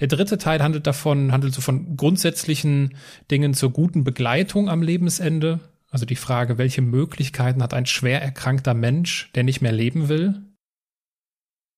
[0.00, 2.96] Der dritte Teil handelt davon, handelt so von grundsätzlichen
[3.30, 5.60] Dingen zur guten Begleitung am Lebensende,
[5.90, 10.42] also die Frage, welche Möglichkeiten hat ein schwer erkrankter Mensch, der nicht mehr leben will?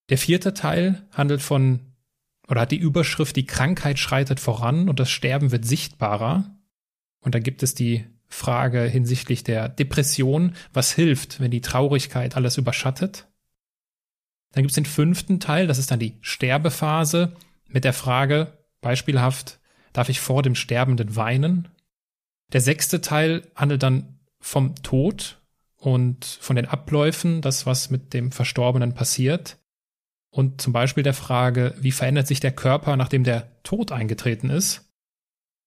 [0.09, 1.91] Der vierte Teil handelt von
[2.47, 6.53] oder hat die Überschrift Die Krankheit schreitet voran und das Sterben wird sichtbarer.
[7.21, 12.57] Und da gibt es die Frage hinsichtlich der Depression, was hilft, wenn die Traurigkeit alles
[12.57, 13.30] überschattet?
[14.51, 17.35] Dann gibt es den fünften Teil, das ist dann die Sterbephase
[17.67, 19.59] mit der Frage, beispielhaft,
[19.93, 21.69] darf ich vor dem Sterbenden weinen?
[22.53, 25.39] Der sechste Teil handelt dann vom Tod
[25.77, 29.57] und von den Abläufen, das, was mit dem Verstorbenen passiert.
[30.29, 34.89] Und zum Beispiel der Frage, wie verändert sich der Körper, nachdem der Tod eingetreten ist?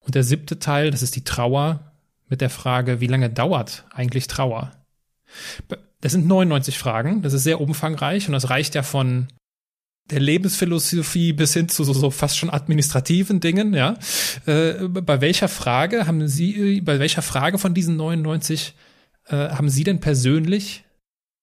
[0.00, 1.92] Und der siebte Teil, das ist die Trauer,
[2.28, 4.72] mit der Frage, wie lange dauert eigentlich Trauer?
[6.04, 9.28] Das sind 99 Fragen, das ist sehr umfangreich und das reicht ja von
[10.10, 13.96] der Lebensphilosophie bis hin zu so, so fast schon administrativen Dingen, ja.
[14.44, 18.74] Äh, bei welcher Frage haben Sie, bei welcher Frage von diesen 99
[19.28, 20.84] äh, haben Sie denn persönlich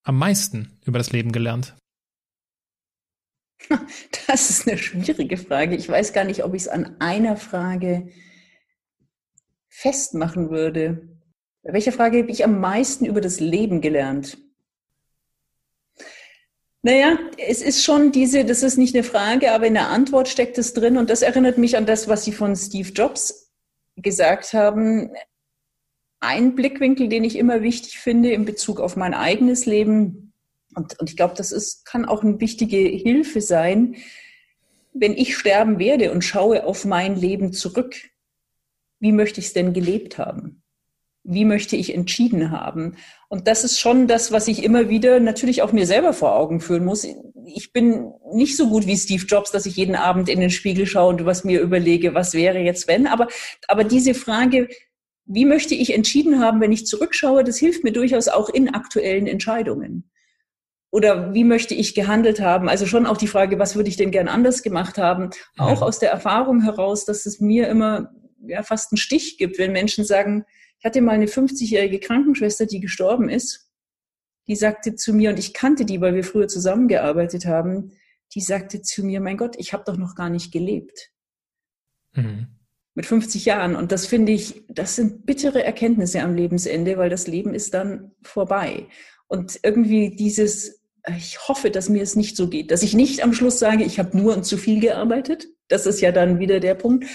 [0.04, 1.76] am meisten über das Leben gelernt?
[4.28, 5.76] Das ist eine schwierige Frage.
[5.76, 8.12] Ich weiß gar nicht, ob ich es an einer Frage
[9.70, 11.20] festmachen würde.
[11.64, 14.38] Bei welcher Frage habe ich am meisten über das Leben gelernt?
[16.84, 20.58] Naja, es ist schon diese, das ist nicht eine Frage, aber in der Antwort steckt
[20.58, 23.52] es drin und das erinnert mich an das, was Sie von Steve Jobs
[23.98, 25.12] gesagt haben.
[26.20, 30.34] Ein Blickwinkel, den ich immer wichtig finde in Bezug auf mein eigenes Leben,
[30.74, 33.98] und, und ich glaube, das ist, kann auch eine wichtige Hilfe sein,
[34.94, 37.96] wenn ich sterben werde und schaue auf mein Leben zurück.
[39.00, 40.61] Wie möchte ich es denn gelebt haben?
[41.24, 42.96] Wie möchte ich entschieden haben?
[43.30, 46.60] Und das ist schon das, was ich immer wieder natürlich auch mir selber vor Augen
[46.60, 47.06] führen muss.
[47.46, 50.86] Ich bin nicht so gut wie Steve Jobs, dass ich jeden Abend in den Spiegel
[50.86, 53.08] schaue und was mir überlege, was wäre jetzt wenn.
[53.08, 53.28] Aber,
[53.68, 54.68] aber diese Frage,
[55.26, 59.28] wie möchte ich entschieden haben, wenn ich zurückschaue, das hilft mir durchaus auch in aktuellen
[59.28, 60.10] Entscheidungen.
[60.92, 62.68] Oder wie möchte ich gehandelt haben?
[62.68, 65.30] Also schon auch die Frage, was würde ich denn gern anders gemacht haben?
[65.58, 68.12] Auch aus der Erfahrung heraus, dass es mir immer
[68.46, 70.46] ja, fast einen Stich gibt, wenn Menschen sagen,
[70.82, 73.70] ich hatte mal eine 50-jährige Krankenschwester, die gestorben ist.
[74.48, 77.92] Die sagte zu mir, und ich kannte die, weil wir früher zusammengearbeitet haben,
[78.34, 81.12] die sagte zu mir, mein Gott, ich habe doch noch gar nicht gelebt.
[82.14, 82.48] Mhm.
[82.96, 83.76] Mit 50 Jahren.
[83.76, 88.16] Und das finde ich, das sind bittere Erkenntnisse am Lebensende, weil das Leben ist dann
[88.24, 88.88] vorbei.
[89.28, 90.82] Und irgendwie dieses,
[91.16, 94.00] ich hoffe, dass mir es nicht so geht, dass ich nicht am Schluss sage, ich
[94.00, 95.48] habe nur und zu viel gearbeitet.
[95.68, 97.06] Das ist ja dann wieder der Punkt.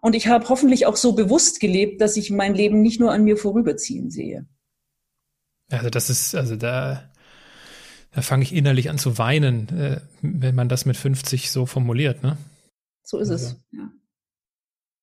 [0.00, 3.24] Und ich habe hoffentlich auch so bewusst gelebt, dass ich mein Leben nicht nur an
[3.24, 4.46] mir vorüberziehen sehe.
[5.70, 7.10] Also das ist, also da,
[8.14, 12.22] da fange ich innerlich an zu weinen, äh, wenn man das mit 50 so formuliert,
[12.22, 12.36] ne?
[13.02, 13.46] So ist also.
[13.46, 13.90] es, ja.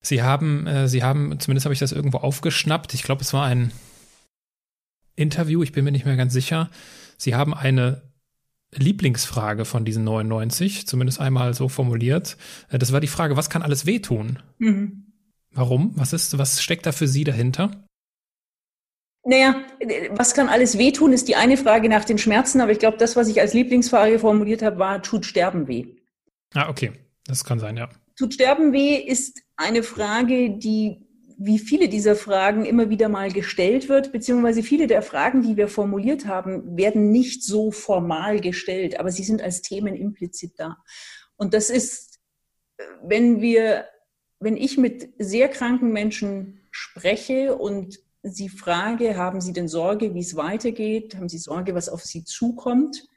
[0.02, 2.94] Sie haben, äh, Sie haben, zumindest habe ich das irgendwo aufgeschnappt.
[2.94, 3.72] Ich glaube, es war ein
[5.16, 6.70] Interview, ich bin mir nicht mehr ganz sicher.
[7.18, 8.09] Sie haben eine
[8.76, 12.38] Lieblingsfrage von diesen 99, zumindest einmal so formuliert.
[12.70, 14.40] Äh, das war die Frage, was kann alles wehtun?
[14.58, 15.14] Mhm.
[15.52, 15.94] Warum?
[15.96, 17.72] Was ist, was steckt da für Sie dahinter?
[19.24, 19.64] Naja,
[20.12, 23.16] was kann alles wehtun, ist die eine Frage nach den Schmerzen, aber ich glaube, das,
[23.16, 25.86] was ich als Lieblingsfrage formuliert habe, war, tut Sterben weh?
[26.54, 26.94] Ah, okay.
[27.26, 27.90] Das kann sein, ja.
[28.18, 31.06] Tut Sterben weh ist eine Frage, die
[31.42, 35.70] wie viele dieser Fragen immer wieder mal gestellt wird, beziehungsweise viele der Fragen, die wir
[35.70, 40.78] formuliert haben, werden nicht so formal gestellt, aber sie sind als Themen implizit da.
[41.38, 42.20] Und das ist,
[43.02, 43.86] wenn wir,
[44.40, 50.20] wenn ich mit sehr kranken Menschen spreche und sie frage, haben sie denn Sorge, wie
[50.20, 51.16] es weitergeht?
[51.16, 53.08] Haben sie Sorge, was auf sie zukommt?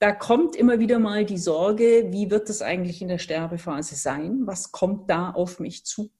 [0.00, 4.42] da kommt immer wieder mal die Sorge, wie wird es eigentlich in der Sterbephase sein?
[4.44, 6.10] Was kommt da auf mich zu?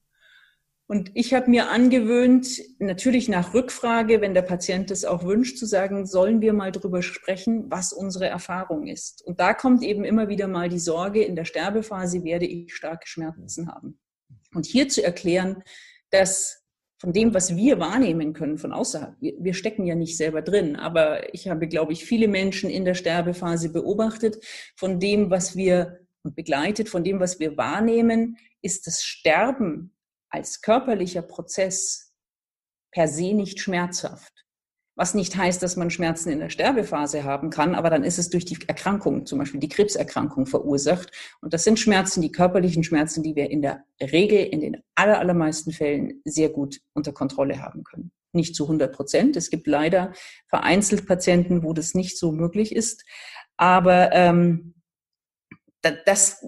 [0.86, 5.64] Und ich habe mir angewöhnt, natürlich nach Rückfrage, wenn der Patient es auch wünscht, zu
[5.64, 9.22] sagen, sollen wir mal drüber sprechen, was unsere Erfahrung ist.
[9.22, 13.08] Und da kommt eben immer wieder mal die Sorge, in der Sterbephase werde ich starke
[13.08, 13.98] Schmerzen haben.
[14.54, 15.62] Und hier zu erklären,
[16.10, 16.64] dass
[16.98, 19.16] von dem, was wir wahrnehmen können von außerhalb.
[19.20, 22.84] Wir, wir, stecken ja nicht selber drin, aber ich habe, glaube ich, viele Menschen in
[22.84, 24.44] der Sterbephase beobachtet.
[24.76, 29.93] Von dem, was wir begleitet, von dem, was wir wahrnehmen, ist das Sterben
[30.34, 32.12] als körperlicher Prozess
[32.90, 34.32] per se nicht schmerzhaft.
[34.96, 38.30] Was nicht heißt, dass man Schmerzen in der Sterbephase haben kann, aber dann ist es
[38.30, 41.10] durch die Erkrankung, zum Beispiel die Krebserkrankung verursacht.
[41.40, 45.72] Und das sind Schmerzen, die körperlichen Schmerzen, die wir in der Regel, in den allermeisten
[45.72, 48.12] Fällen sehr gut unter Kontrolle haben können.
[48.32, 49.36] Nicht zu 100 Prozent.
[49.36, 50.12] Es gibt leider
[50.48, 53.04] vereinzelt Patienten, wo das nicht so möglich ist.
[53.56, 54.74] Aber ähm,
[55.82, 56.44] das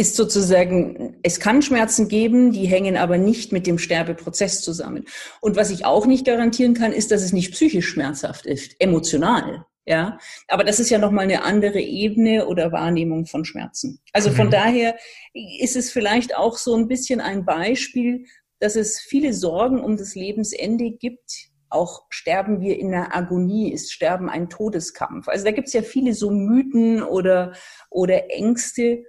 [0.00, 5.04] ist sozusagen, es kann Schmerzen geben, die hängen aber nicht mit dem Sterbeprozess zusammen.
[5.42, 9.66] Und was ich auch nicht garantieren kann, ist, dass es nicht psychisch schmerzhaft ist, emotional.
[9.84, 14.00] Ja, aber das ist ja nochmal eine andere Ebene oder Wahrnehmung von Schmerzen.
[14.14, 14.52] Also von mhm.
[14.52, 14.96] daher
[15.34, 18.24] ist es vielleicht auch so ein bisschen ein Beispiel,
[18.58, 21.50] dass es viele Sorgen um das Lebensende gibt.
[21.68, 25.28] Auch sterben wir in der Agonie, ist Sterben ein Todeskampf.
[25.28, 27.52] Also da gibt es ja viele so Mythen oder,
[27.90, 29.04] oder Ängste,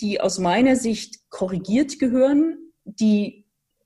[0.00, 3.40] die aus meiner Sicht korrigiert gehören, die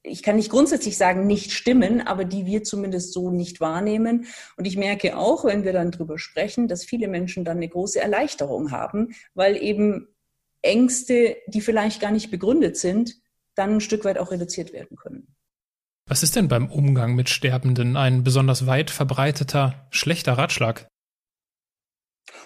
[0.07, 4.27] ich kann nicht grundsätzlich sagen, nicht stimmen, aber die wir zumindest so nicht wahrnehmen.
[4.59, 8.01] Und ich merke auch, wenn wir dann drüber sprechen, dass viele Menschen dann eine große
[8.01, 10.09] Erleichterung haben, weil eben
[10.61, 13.15] Ängste, die vielleicht gar nicht begründet sind,
[13.55, 15.35] dann ein Stück weit auch reduziert werden können.
[16.07, 20.87] Was ist denn beim Umgang mit Sterbenden ein besonders weit verbreiteter schlechter Ratschlag?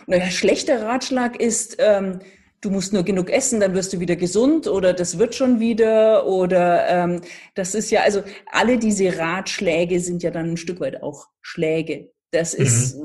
[0.06, 2.20] Naja, schlechter Ratschlag ist, ähm,
[2.60, 6.26] du musst nur genug essen, dann wirst du wieder gesund oder das wird schon wieder
[6.26, 7.20] oder ähm,
[7.54, 12.10] das ist ja, also alle diese Ratschläge sind ja dann ein Stück weit auch Schläge.
[12.30, 12.64] Das mhm.
[12.64, 12.98] ist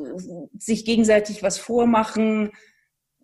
[0.57, 2.51] sich gegenseitig was vormachen,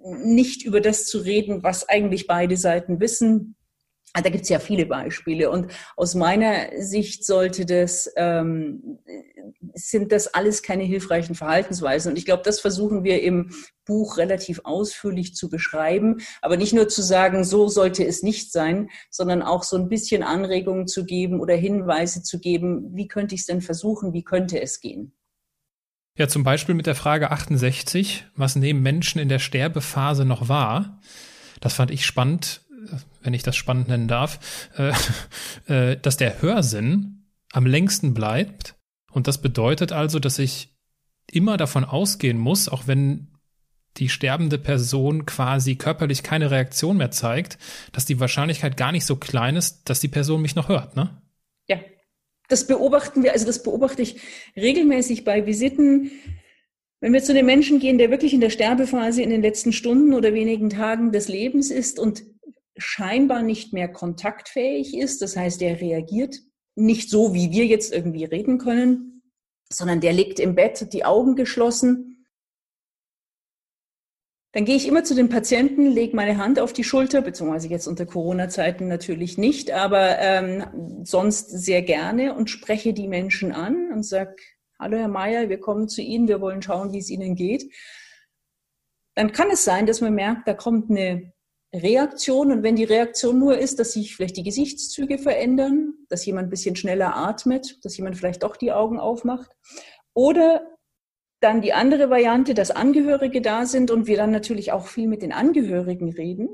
[0.02, 3.56] nicht über das zu reden, was eigentlich beide Seiten wissen.
[4.14, 8.98] Ah, da gibt es ja viele Beispiele und aus meiner Sicht sollte das ähm,
[9.76, 13.52] sind das alles keine hilfreichen Verhaltensweisen und ich glaube, das versuchen wir im
[13.86, 18.90] Buch relativ ausführlich zu beschreiben, aber nicht nur zu sagen, so sollte es nicht sein,
[19.12, 23.42] sondern auch so ein bisschen Anregungen zu geben oder Hinweise zu geben, wie könnte ich
[23.42, 25.14] es denn versuchen, wie könnte es gehen.
[26.18, 31.00] Ja, zum Beispiel mit der Frage 68, was nehmen Menschen in der Sterbephase noch wahr?
[31.62, 32.62] Das fand ich spannend
[33.22, 34.40] wenn ich das spannend nennen darf,
[34.78, 34.94] äh,
[35.94, 38.76] äh, dass der Hörsinn am längsten bleibt.
[39.12, 40.76] Und das bedeutet also, dass ich
[41.32, 43.28] immer davon ausgehen muss, auch wenn
[43.98, 47.58] die sterbende Person quasi körperlich keine Reaktion mehr zeigt,
[47.92, 51.22] dass die Wahrscheinlichkeit gar nicht so klein ist, dass die Person mich noch hört, ne?
[51.68, 51.78] Ja.
[52.48, 54.22] Das beobachten wir, also das beobachte ich
[54.56, 56.12] regelmäßig bei Visiten.
[57.00, 60.14] Wenn wir zu den Menschen gehen, der wirklich in der Sterbephase in den letzten Stunden
[60.14, 62.24] oder wenigen Tagen des Lebens ist und
[62.80, 65.22] scheinbar nicht mehr kontaktfähig ist.
[65.22, 66.40] Das heißt, er reagiert
[66.76, 69.22] nicht so, wie wir jetzt irgendwie reden können,
[69.72, 72.26] sondern der liegt im Bett, die Augen geschlossen.
[74.52, 77.86] Dann gehe ich immer zu den Patienten, lege meine Hand auf die Schulter, beziehungsweise jetzt
[77.86, 84.04] unter Corona-Zeiten natürlich nicht, aber ähm, sonst sehr gerne und spreche die Menschen an und
[84.04, 84.36] sage,
[84.80, 87.72] hallo Herr Mayer, wir kommen zu Ihnen, wir wollen schauen, wie es Ihnen geht.
[89.14, 91.32] Dann kann es sein, dass man merkt, da kommt eine
[91.74, 92.52] Reaktion.
[92.52, 96.50] Und wenn die Reaktion nur ist, dass sich vielleicht die Gesichtszüge verändern, dass jemand ein
[96.50, 99.52] bisschen schneller atmet, dass jemand vielleicht doch die Augen aufmacht.
[100.14, 100.64] Oder
[101.40, 105.22] dann die andere Variante, dass Angehörige da sind und wir dann natürlich auch viel mit
[105.22, 106.50] den Angehörigen reden,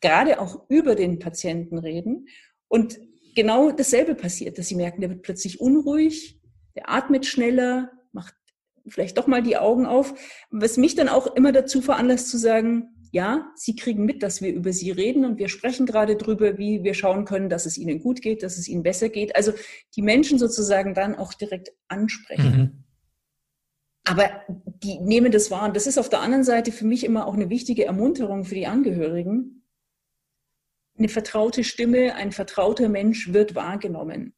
[0.00, 2.28] gerade auch über den Patienten reden.
[2.68, 3.00] Und
[3.34, 6.40] genau dasselbe passiert, dass sie merken, der wird plötzlich unruhig,
[6.76, 8.34] der atmet schneller, macht
[8.86, 10.14] vielleicht doch mal die Augen auf.
[10.50, 14.52] Was mich dann auch immer dazu veranlasst zu sagen, ja, Sie kriegen mit, dass wir
[14.52, 18.00] über Sie reden und wir sprechen gerade drüber, wie wir schauen können, dass es Ihnen
[18.00, 19.34] gut geht, dass es Ihnen besser geht.
[19.34, 19.52] Also
[19.96, 22.56] die Menschen sozusagen dann auch direkt ansprechen.
[22.56, 22.84] Mhm.
[24.04, 24.30] Aber
[24.82, 25.66] die nehmen das wahr.
[25.66, 28.54] Und das ist auf der anderen Seite für mich immer auch eine wichtige Ermunterung für
[28.54, 29.64] die Angehörigen.
[30.98, 34.34] Eine vertraute Stimme, ein vertrauter Mensch wird wahrgenommen.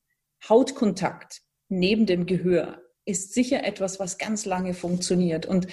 [0.49, 5.47] Hautkontakt neben dem Gehör ist sicher etwas, was ganz lange funktioniert.
[5.47, 5.67] Und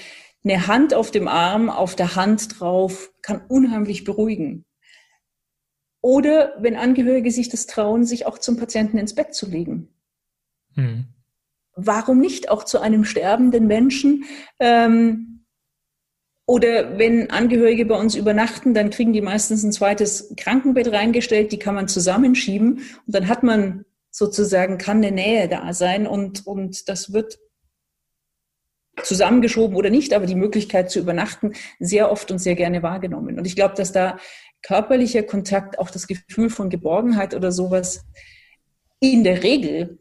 [0.44, 4.66] eine Hand auf dem Arm, auf der Hand drauf, kann unheimlich beruhigen.
[6.02, 9.90] Oder wenn Angehörige sich das trauen, sich auch zum Patienten ins Bett zu legen.
[10.76, 11.08] Mhm.
[11.76, 14.26] Warum nicht auch zu einem sterbenden Menschen?
[14.60, 15.46] Ähm,
[16.46, 21.60] Oder wenn Angehörige bei uns übernachten, dann kriegen die meistens ein zweites Krankenbett reingestellt, die
[21.60, 26.90] kann man zusammenschieben und dann hat man sozusagen, kann eine Nähe da sein und, und
[26.90, 27.38] das wird
[29.06, 33.38] zusammengeschoben oder nicht, aber die Möglichkeit zu übernachten sehr oft und sehr gerne wahrgenommen.
[33.38, 34.18] Und ich glaube, dass da
[34.62, 38.06] körperlicher Kontakt, auch das Gefühl von Geborgenheit oder sowas
[39.00, 40.00] in der Regel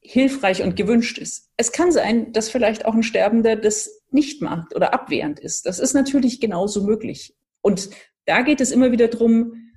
[0.00, 1.50] hilfreich und gewünscht ist.
[1.56, 5.66] Es kann sein, dass vielleicht auch ein Sterbender das nicht macht oder abwehrend ist.
[5.66, 7.36] Das ist natürlich genauso möglich.
[7.60, 7.90] Und
[8.24, 9.70] da geht es immer wieder darum,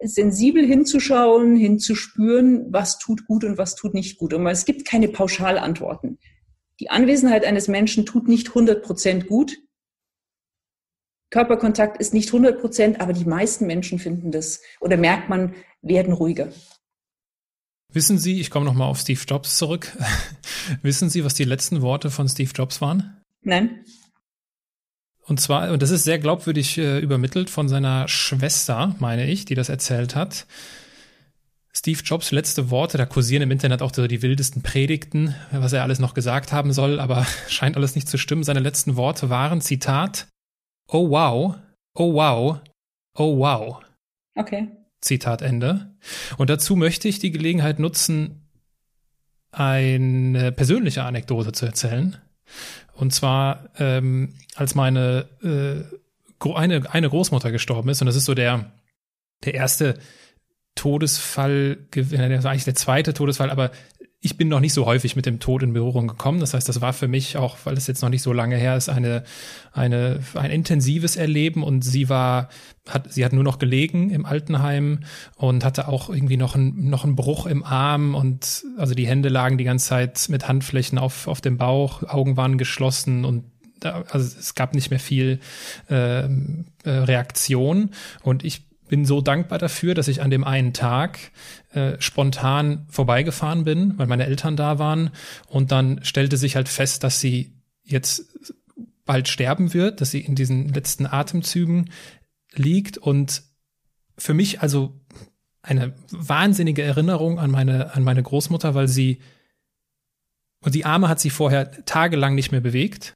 [0.00, 4.34] sensibel hinzuschauen, hinzuspüren, was tut gut und was tut nicht gut.
[4.34, 6.18] Und es gibt keine Pauschalantworten.
[6.80, 9.56] Die Anwesenheit eines Menschen tut nicht 100 Prozent gut.
[11.30, 16.12] Körperkontakt ist nicht 100 Prozent, aber die meisten Menschen finden das oder merkt man, werden
[16.12, 16.52] ruhiger.
[17.92, 19.96] Wissen Sie, ich komme nochmal auf Steve Jobs zurück.
[20.82, 23.20] Wissen Sie, was die letzten Worte von Steve Jobs waren?
[23.42, 23.84] Nein.
[25.26, 29.54] Und zwar, und das ist sehr glaubwürdig äh, übermittelt von seiner Schwester, meine ich, die
[29.54, 30.46] das erzählt hat.
[31.76, 35.82] Steve Jobs letzte Worte, da kursieren im Internet auch so die wildesten Predigten, was er
[35.82, 38.44] alles noch gesagt haben soll, aber scheint alles nicht zu stimmen.
[38.44, 40.28] Seine letzten Worte waren, Zitat,
[40.88, 41.56] Oh wow,
[41.94, 42.60] oh wow,
[43.16, 43.82] oh wow.
[44.36, 44.68] Okay.
[45.00, 45.94] Zitat Ende.
[46.38, 48.48] Und dazu möchte ich die Gelegenheit nutzen,
[49.50, 52.16] eine persönliche Anekdote zu erzählen.
[52.94, 58.34] Und zwar, ähm, als meine äh, eine, eine Großmutter gestorben ist, und das ist so
[58.34, 58.72] der,
[59.44, 59.98] der erste
[60.74, 63.70] Todesfall, das war eigentlich der zweite Todesfall, aber
[64.24, 66.40] ich bin noch nicht so häufig mit dem Tod in Berührung gekommen.
[66.40, 68.74] Das heißt, das war für mich auch, weil es jetzt noch nicht so lange her
[68.74, 69.22] ist, eine,
[69.70, 71.62] eine, ein intensives Erleben.
[71.62, 72.48] Und sie war,
[72.88, 75.00] hat, sie hat nur noch gelegen im Altenheim
[75.36, 78.14] und hatte auch irgendwie noch, ein, noch einen Bruch im Arm.
[78.14, 82.38] Und also die Hände lagen die ganze Zeit mit Handflächen auf, auf dem Bauch, Augen
[82.38, 83.44] waren geschlossen und
[83.80, 85.40] da, also es gab nicht mehr viel
[85.90, 86.28] äh, äh,
[86.86, 87.90] Reaktion.
[88.22, 91.18] Und ich bin so dankbar dafür, dass ich an dem einen Tag
[91.72, 95.10] äh, spontan vorbeigefahren bin, weil meine Eltern da waren.
[95.48, 98.26] Und dann stellte sich halt fest, dass sie jetzt
[99.04, 101.90] bald sterben wird, dass sie in diesen letzten Atemzügen
[102.54, 102.98] liegt.
[102.98, 103.42] Und
[104.18, 105.00] für mich also
[105.62, 109.20] eine wahnsinnige Erinnerung an meine, an meine Großmutter, weil sie,
[110.60, 113.14] und die Arme hat sie vorher tagelang nicht mehr bewegt.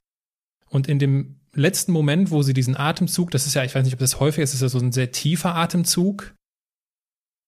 [0.67, 3.93] Und in dem letzten Moment, wo sie diesen Atemzug, das ist ja, ich weiß nicht,
[3.93, 6.33] ob das häufig ist, ist ja so ein sehr tiefer Atemzug,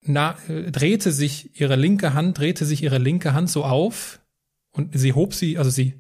[0.03, 4.19] na, äh, drehte sich ihre linke Hand, drehte sich ihre linke Hand so auf
[4.71, 5.93] und sie hob sie, also sie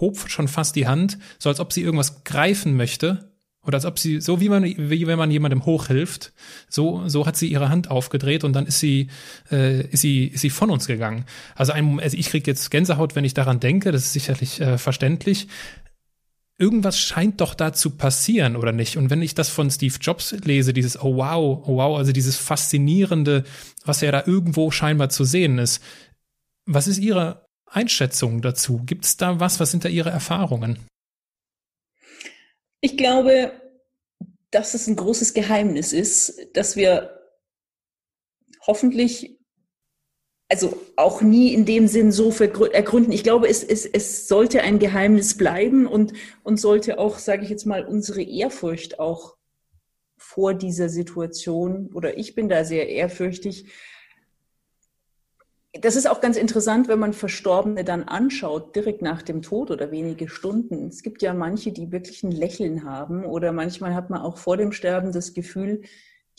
[0.00, 3.32] hob schon fast die Hand, so als ob sie irgendwas greifen möchte
[3.64, 6.32] oder als ob sie, so wie man, wie wenn man jemandem hochhilft,
[6.68, 9.08] so, so hat sie ihre Hand aufgedreht und dann ist sie,
[9.50, 11.24] äh, ist sie, ist sie von uns gegangen.
[11.54, 14.78] Also, ein, also ich krieg jetzt Gänsehaut, wenn ich daran denke, das ist sicherlich äh,
[14.78, 15.48] verständlich
[16.58, 18.96] irgendwas scheint doch da zu passieren, oder nicht?
[18.96, 22.36] Und wenn ich das von Steve Jobs lese, dieses Oh wow, oh wow, also dieses
[22.36, 23.44] Faszinierende,
[23.84, 25.82] was ja da irgendwo scheinbar zu sehen ist,
[26.66, 28.82] was ist Ihre Einschätzung dazu?
[28.84, 29.60] Gibt es da was?
[29.60, 30.78] Was sind da Ihre Erfahrungen?
[32.80, 33.52] Ich glaube,
[34.50, 37.18] dass es ein großes Geheimnis ist, dass wir
[38.66, 39.37] hoffentlich
[40.48, 43.12] also auch nie in dem Sinn so ergründen.
[43.12, 47.50] Ich glaube, es, es, es sollte ein Geheimnis bleiben und, und sollte auch, sage ich
[47.50, 49.36] jetzt mal, unsere Ehrfurcht auch
[50.16, 53.66] vor dieser Situation, oder ich bin da sehr ehrfürchtig.
[55.74, 59.90] Das ist auch ganz interessant, wenn man Verstorbene dann anschaut, direkt nach dem Tod oder
[59.90, 60.88] wenige Stunden.
[60.88, 64.56] Es gibt ja manche, die wirklich ein Lächeln haben oder manchmal hat man auch vor
[64.56, 65.82] dem Sterben das Gefühl,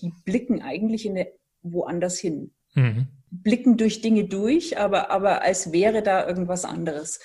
[0.01, 1.32] die blicken eigentlich in eine,
[1.62, 2.51] woanders hin.
[2.74, 7.21] Mhm blicken durch Dinge durch, aber, aber als wäre da irgendwas anderes.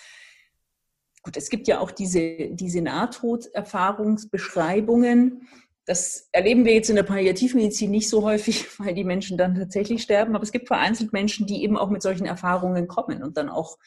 [1.22, 5.48] Gut, es gibt ja auch diese, diese Nahtoderfahrungsbeschreibungen.
[5.86, 10.02] Das erleben wir jetzt in der Palliativmedizin nicht so häufig, weil die Menschen dann tatsächlich
[10.02, 10.34] sterben.
[10.34, 13.78] Aber es gibt vereinzelt Menschen, die eben auch mit solchen Erfahrungen kommen und dann auch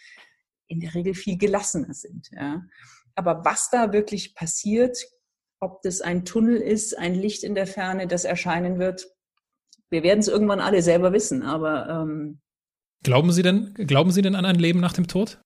[0.67, 2.29] in der Regel viel gelassener sind.
[2.31, 2.63] Ja.
[3.15, 4.97] Aber was da wirklich passiert,
[5.59, 9.07] ob das ein Tunnel ist, ein Licht in der Ferne, das erscheinen wird,
[9.89, 12.39] wir werden es irgendwann alle selber wissen, aber ähm,
[13.03, 15.39] Glauben Sie denn, glauben Sie denn an ein Leben nach dem Tod?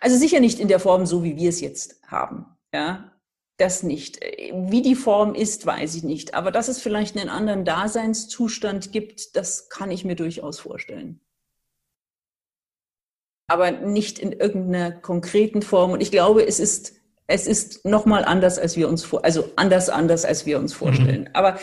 [0.00, 2.46] Also sicher nicht in der Form, so wie wir es jetzt haben.
[2.72, 3.12] Ja,
[3.58, 4.20] das nicht.
[4.20, 6.34] Wie die Form ist, weiß ich nicht.
[6.34, 11.20] Aber dass es vielleicht einen anderen Daseinszustand gibt, das kann ich mir durchaus vorstellen.
[13.46, 15.90] Aber nicht in irgendeiner konkreten Form.
[15.90, 16.94] Und ich glaube, es ist,
[17.26, 21.22] es ist nochmal anders, als wir uns vor, also anders, anders, als wir uns vorstellen.
[21.22, 21.30] Mhm.
[21.34, 21.58] Aber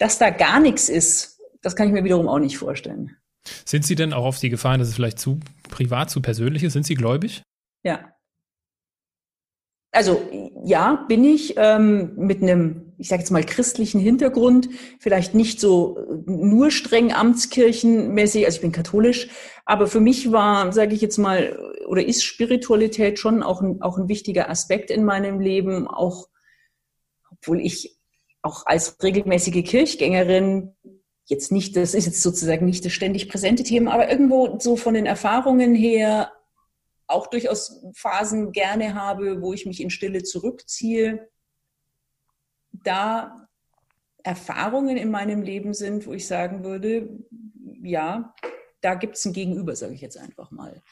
[0.00, 3.16] dass da gar nichts ist, das kann ich mir wiederum auch nicht vorstellen.
[3.64, 5.38] Sind Sie denn auch auf die Gefahr, dass es vielleicht zu
[5.68, 6.72] privat, zu persönlich ist?
[6.72, 7.42] Sind Sie gläubig?
[7.82, 8.12] Ja.
[9.92, 10.20] also
[10.64, 16.22] ja, bin ich ähm, mit einem, ich sage jetzt mal, christlichen Hintergrund, vielleicht nicht so
[16.26, 19.28] nur streng amtskirchenmäßig, also ich bin katholisch,
[19.64, 23.98] aber für mich war, sage ich jetzt mal, oder ist Spiritualität schon auch ein, auch
[23.98, 26.28] ein wichtiger Aspekt in meinem Leben, auch
[27.30, 27.99] obwohl ich
[28.42, 30.74] auch als regelmäßige Kirchgängerin
[31.26, 34.94] jetzt nicht, das ist jetzt sozusagen nicht das ständig präsente Thema, aber irgendwo so von
[34.94, 36.32] den Erfahrungen her
[37.06, 41.28] auch durchaus Phasen gerne habe, wo ich mich in Stille zurückziehe,
[42.72, 43.48] da
[44.22, 47.08] Erfahrungen in meinem Leben sind, wo ich sagen würde,
[47.82, 48.34] ja,
[48.80, 50.82] da gibt es ein Gegenüber, sage ich jetzt einfach mal.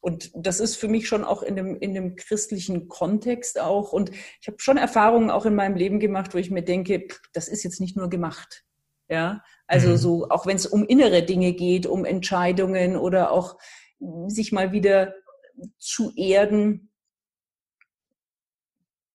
[0.00, 3.92] Und das ist für mich schon auch in dem, in dem christlichen Kontext auch.
[3.92, 7.48] Und ich habe schon Erfahrungen auch in meinem Leben gemacht, wo ich mir denke, das
[7.48, 8.64] ist jetzt nicht nur gemacht.
[9.10, 9.96] Ja, also mhm.
[9.96, 13.56] so, auch wenn es um innere Dinge geht, um Entscheidungen oder auch
[14.26, 15.14] sich mal wieder
[15.78, 16.90] zu erden,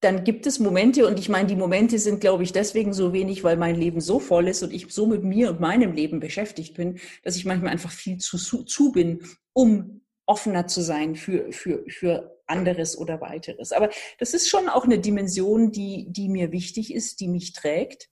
[0.04, 3.44] dann gibt es Momente, und ich meine, die Momente sind, glaube ich, deswegen so wenig,
[3.44, 6.76] weil mein Leben so voll ist und ich so mit mir und meinem Leben beschäftigt
[6.76, 9.22] bin, dass ich manchmal einfach viel zu, zu bin,
[9.54, 13.72] um offener zu sein für, für, für anderes oder weiteres.
[13.72, 18.10] Aber das ist schon auch eine Dimension, die, die mir wichtig ist, die mich trägt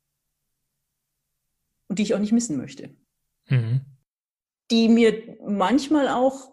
[1.88, 2.96] und die ich auch nicht missen möchte.
[3.50, 3.82] Mhm.
[4.72, 6.52] Die mir manchmal auch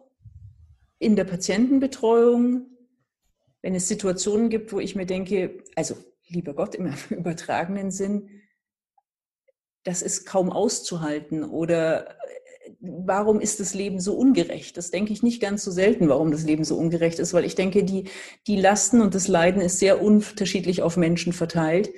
[0.98, 2.66] in der Patientenbetreuung,
[3.62, 5.96] wenn es Situationen gibt, wo ich mir denke, also
[6.26, 8.42] lieber Gott im übertragenen Sinn,
[9.84, 12.18] das ist kaum auszuhalten oder
[12.80, 14.76] warum ist das Leben so ungerecht?
[14.76, 17.54] Das denke ich nicht ganz so selten, warum das Leben so ungerecht ist, weil ich
[17.54, 18.04] denke, die,
[18.46, 21.90] die Lasten und das Leiden ist sehr unterschiedlich auf Menschen verteilt,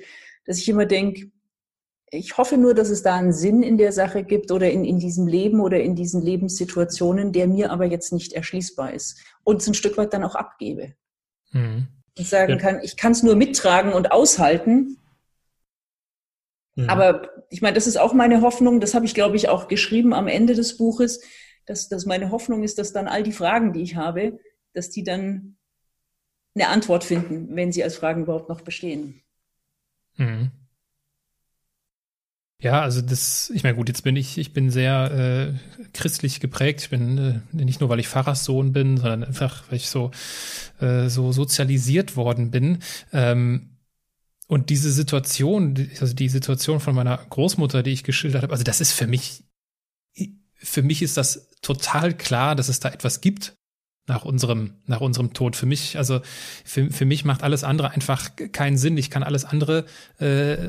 [0.45, 1.31] dass ich immer denke,
[2.11, 4.99] ich hoffe nur, dass es da einen Sinn in der Sache gibt oder in, in
[4.99, 9.67] diesem Leben oder in diesen Lebenssituationen, der mir aber jetzt nicht erschließbar ist und es
[9.67, 10.93] ein Stück weit dann auch abgebe.
[11.51, 11.87] Mhm.
[12.17, 12.57] Und sagen ja.
[12.57, 14.97] kann, ich kann es nur mittragen und aushalten.
[16.75, 16.89] Mhm.
[16.89, 20.13] Aber ich meine, das ist auch meine Hoffnung, das habe ich, glaube ich, auch geschrieben
[20.13, 21.21] am Ende des Buches,
[21.65, 24.39] dass, dass meine Hoffnung ist, dass dann all die Fragen, die ich habe,
[24.73, 25.57] dass die dann
[26.55, 29.21] eine Antwort finden, wenn sie als Fragen überhaupt noch bestehen.
[30.17, 30.51] Mhm.
[32.61, 36.81] Ja, also das, ich meine, gut, jetzt bin ich, ich bin sehr äh, christlich geprägt.
[36.81, 40.11] Ich bin äh, nicht nur, weil ich Pfarrerssohn bin, sondern einfach, weil ich so,
[40.79, 42.77] äh, so sozialisiert worden bin.
[43.13, 43.70] Ähm,
[44.51, 48.81] und diese Situation, also die Situation von meiner Großmutter, die ich geschildert habe, also das
[48.81, 49.45] ist für mich,
[50.55, 53.55] für mich ist das total klar, dass es da etwas gibt
[54.07, 55.55] nach unserem, nach unserem Tod.
[55.55, 56.19] Für mich, also
[56.65, 58.97] für, für mich macht alles andere einfach keinen Sinn.
[58.97, 59.85] Ich kann alles andere
[60.19, 60.67] äh,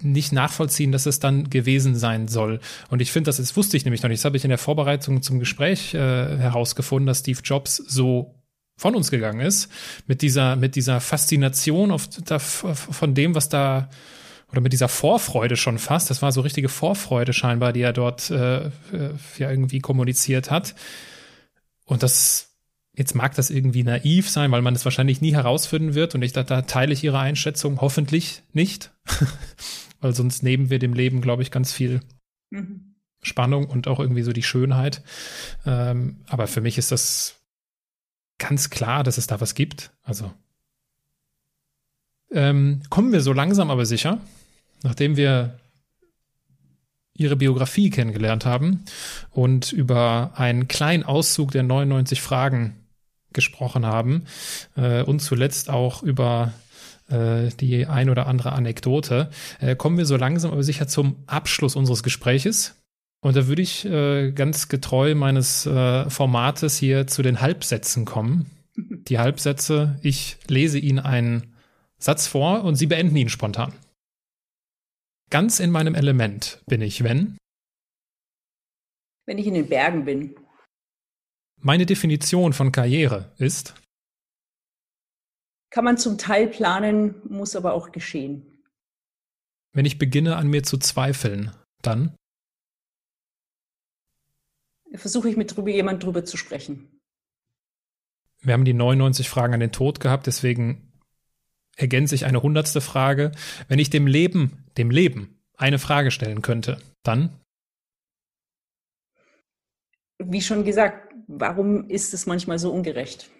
[0.00, 2.60] nicht nachvollziehen, dass es dann gewesen sein soll.
[2.88, 4.20] Und ich finde, das, das wusste ich nämlich noch nicht.
[4.20, 8.43] Das habe ich in der Vorbereitung zum Gespräch äh, herausgefunden, dass Steve Jobs so
[8.76, 9.70] von uns gegangen ist,
[10.06, 13.88] mit dieser, mit dieser Faszination auf, da, von dem, was da,
[14.50, 18.30] oder mit dieser Vorfreude schon fast, das war so richtige Vorfreude scheinbar, die er dort
[18.30, 18.70] äh, äh
[19.38, 20.74] ja irgendwie kommuniziert hat.
[21.84, 22.56] Und das,
[22.96, 26.32] jetzt mag das irgendwie naiv sein, weil man es wahrscheinlich nie herausfinden wird und ich,
[26.32, 28.90] da, da teile ich ihre Einschätzung hoffentlich nicht.
[30.04, 32.02] weil sonst nehmen wir dem Leben, glaube ich, ganz viel
[32.50, 32.94] mhm.
[33.22, 35.02] Spannung und auch irgendwie so die Schönheit.
[35.64, 37.36] Ähm, aber für mich ist das
[38.48, 39.90] ganz klar, dass es da was gibt.
[40.02, 40.30] Also
[42.30, 44.18] ähm, kommen wir so langsam aber sicher,
[44.82, 45.58] nachdem wir
[47.16, 48.84] ihre Biografie kennengelernt haben
[49.30, 52.74] und über einen kleinen Auszug der 99 Fragen
[53.32, 54.24] gesprochen haben
[54.76, 56.52] äh, und zuletzt auch über
[57.08, 59.30] äh, die ein oder andere Anekdote.
[59.60, 62.74] Äh, kommen wir so langsam aber sicher zum Abschluss unseres Gespräches.
[63.24, 68.50] Und da würde ich äh, ganz getreu meines äh, Formates hier zu den Halbsätzen kommen.
[68.76, 71.54] Die Halbsätze, ich lese Ihnen einen
[71.98, 73.72] Satz vor und Sie beenden ihn spontan.
[75.30, 77.38] Ganz in meinem Element bin ich, wenn?
[79.26, 80.36] Wenn ich in den Bergen bin.
[81.62, 83.74] Meine Definition von Karriere ist?
[85.74, 88.62] kann man zum Teil planen, muss aber auch geschehen.
[89.72, 91.50] Wenn ich beginne an mir zu zweifeln,
[91.82, 92.14] dann?
[94.94, 97.00] Versuche ich mit drüber, jemand drüber zu sprechen.
[98.42, 100.92] Wir haben die 99 Fragen an den Tod gehabt, deswegen
[101.76, 103.32] ergänze ich eine hundertste Frage.
[103.68, 107.40] Wenn ich dem Leben, dem Leben, eine Frage stellen könnte, dann?
[110.18, 113.30] Wie schon gesagt, warum ist es manchmal so ungerecht?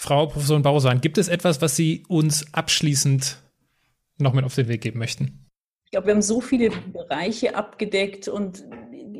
[0.00, 3.42] Frau Professorin Bausan, gibt es etwas, was Sie uns abschließend
[4.18, 5.46] noch mit auf den Weg geben möchten?
[5.84, 8.64] Ich glaube, wir haben so viele Bereiche abgedeckt und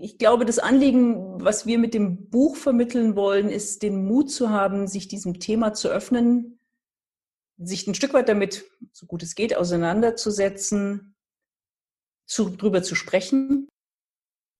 [0.02, 4.50] ich glaube, das Anliegen, was wir mit dem Buch vermitteln wollen, ist den Mut zu
[4.50, 6.58] haben, sich diesem Thema zu öffnen,
[7.56, 11.14] sich ein Stück weit damit, so gut es geht, auseinanderzusetzen,
[12.26, 13.68] zu, drüber zu sprechen,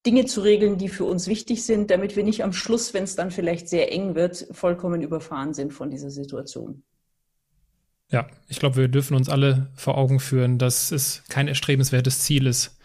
[0.07, 3.17] Dinge zu regeln, die für uns wichtig sind, damit wir nicht am Schluss, wenn es
[3.17, 6.85] dann vielleicht sehr eng wird, vollkommen überfahren sind von dieser Situation.
[8.11, 12.47] Ja, ich glaube, wir dürfen uns alle vor Augen führen, dass es kein erstrebenswertes Ziel
[12.47, 12.79] ist,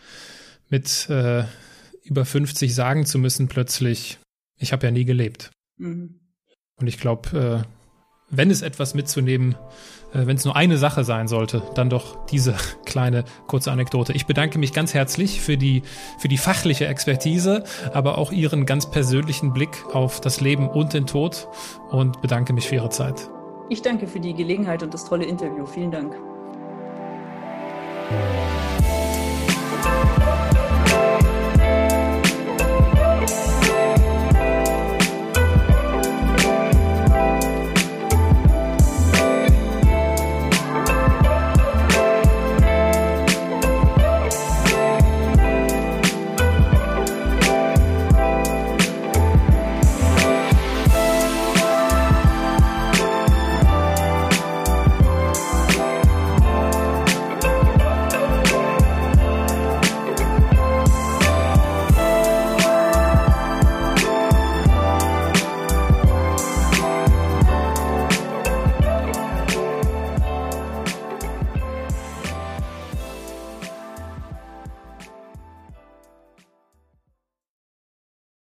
[0.70, 1.44] mit äh,
[2.08, 4.18] über 50 sagen zu müssen plötzlich,
[4.58, 5.52] ich habe ja nie gelebt.
[5.78, 6.20] Mhm.
[6.80, 7.68] Und ich glaube, äh,
[8.30, 9.56] wenn es etwas mitzunehmen,
[10.14, 12.56] äh, wenn es nur eine Sache sein sollte, dann doch diese
[12.86, 14.14] kleine kurze Anekdote.
[14.14, 15.84] Ich bedanke mich ganz herzlich für die,
[16.18, 21.08] für die fachliche Expertise, aber auch Ihren ganz persönlichen Blick auf das Leben und den
[21.08, 21.48] Tod
[21.90, 23.30] und bedanke mich für Ihre Zeit.
[23.70, 25.66] Ich danke für die Gelegenheit und das tolle Interview.
[25.66, 26.16] Vielen Dank.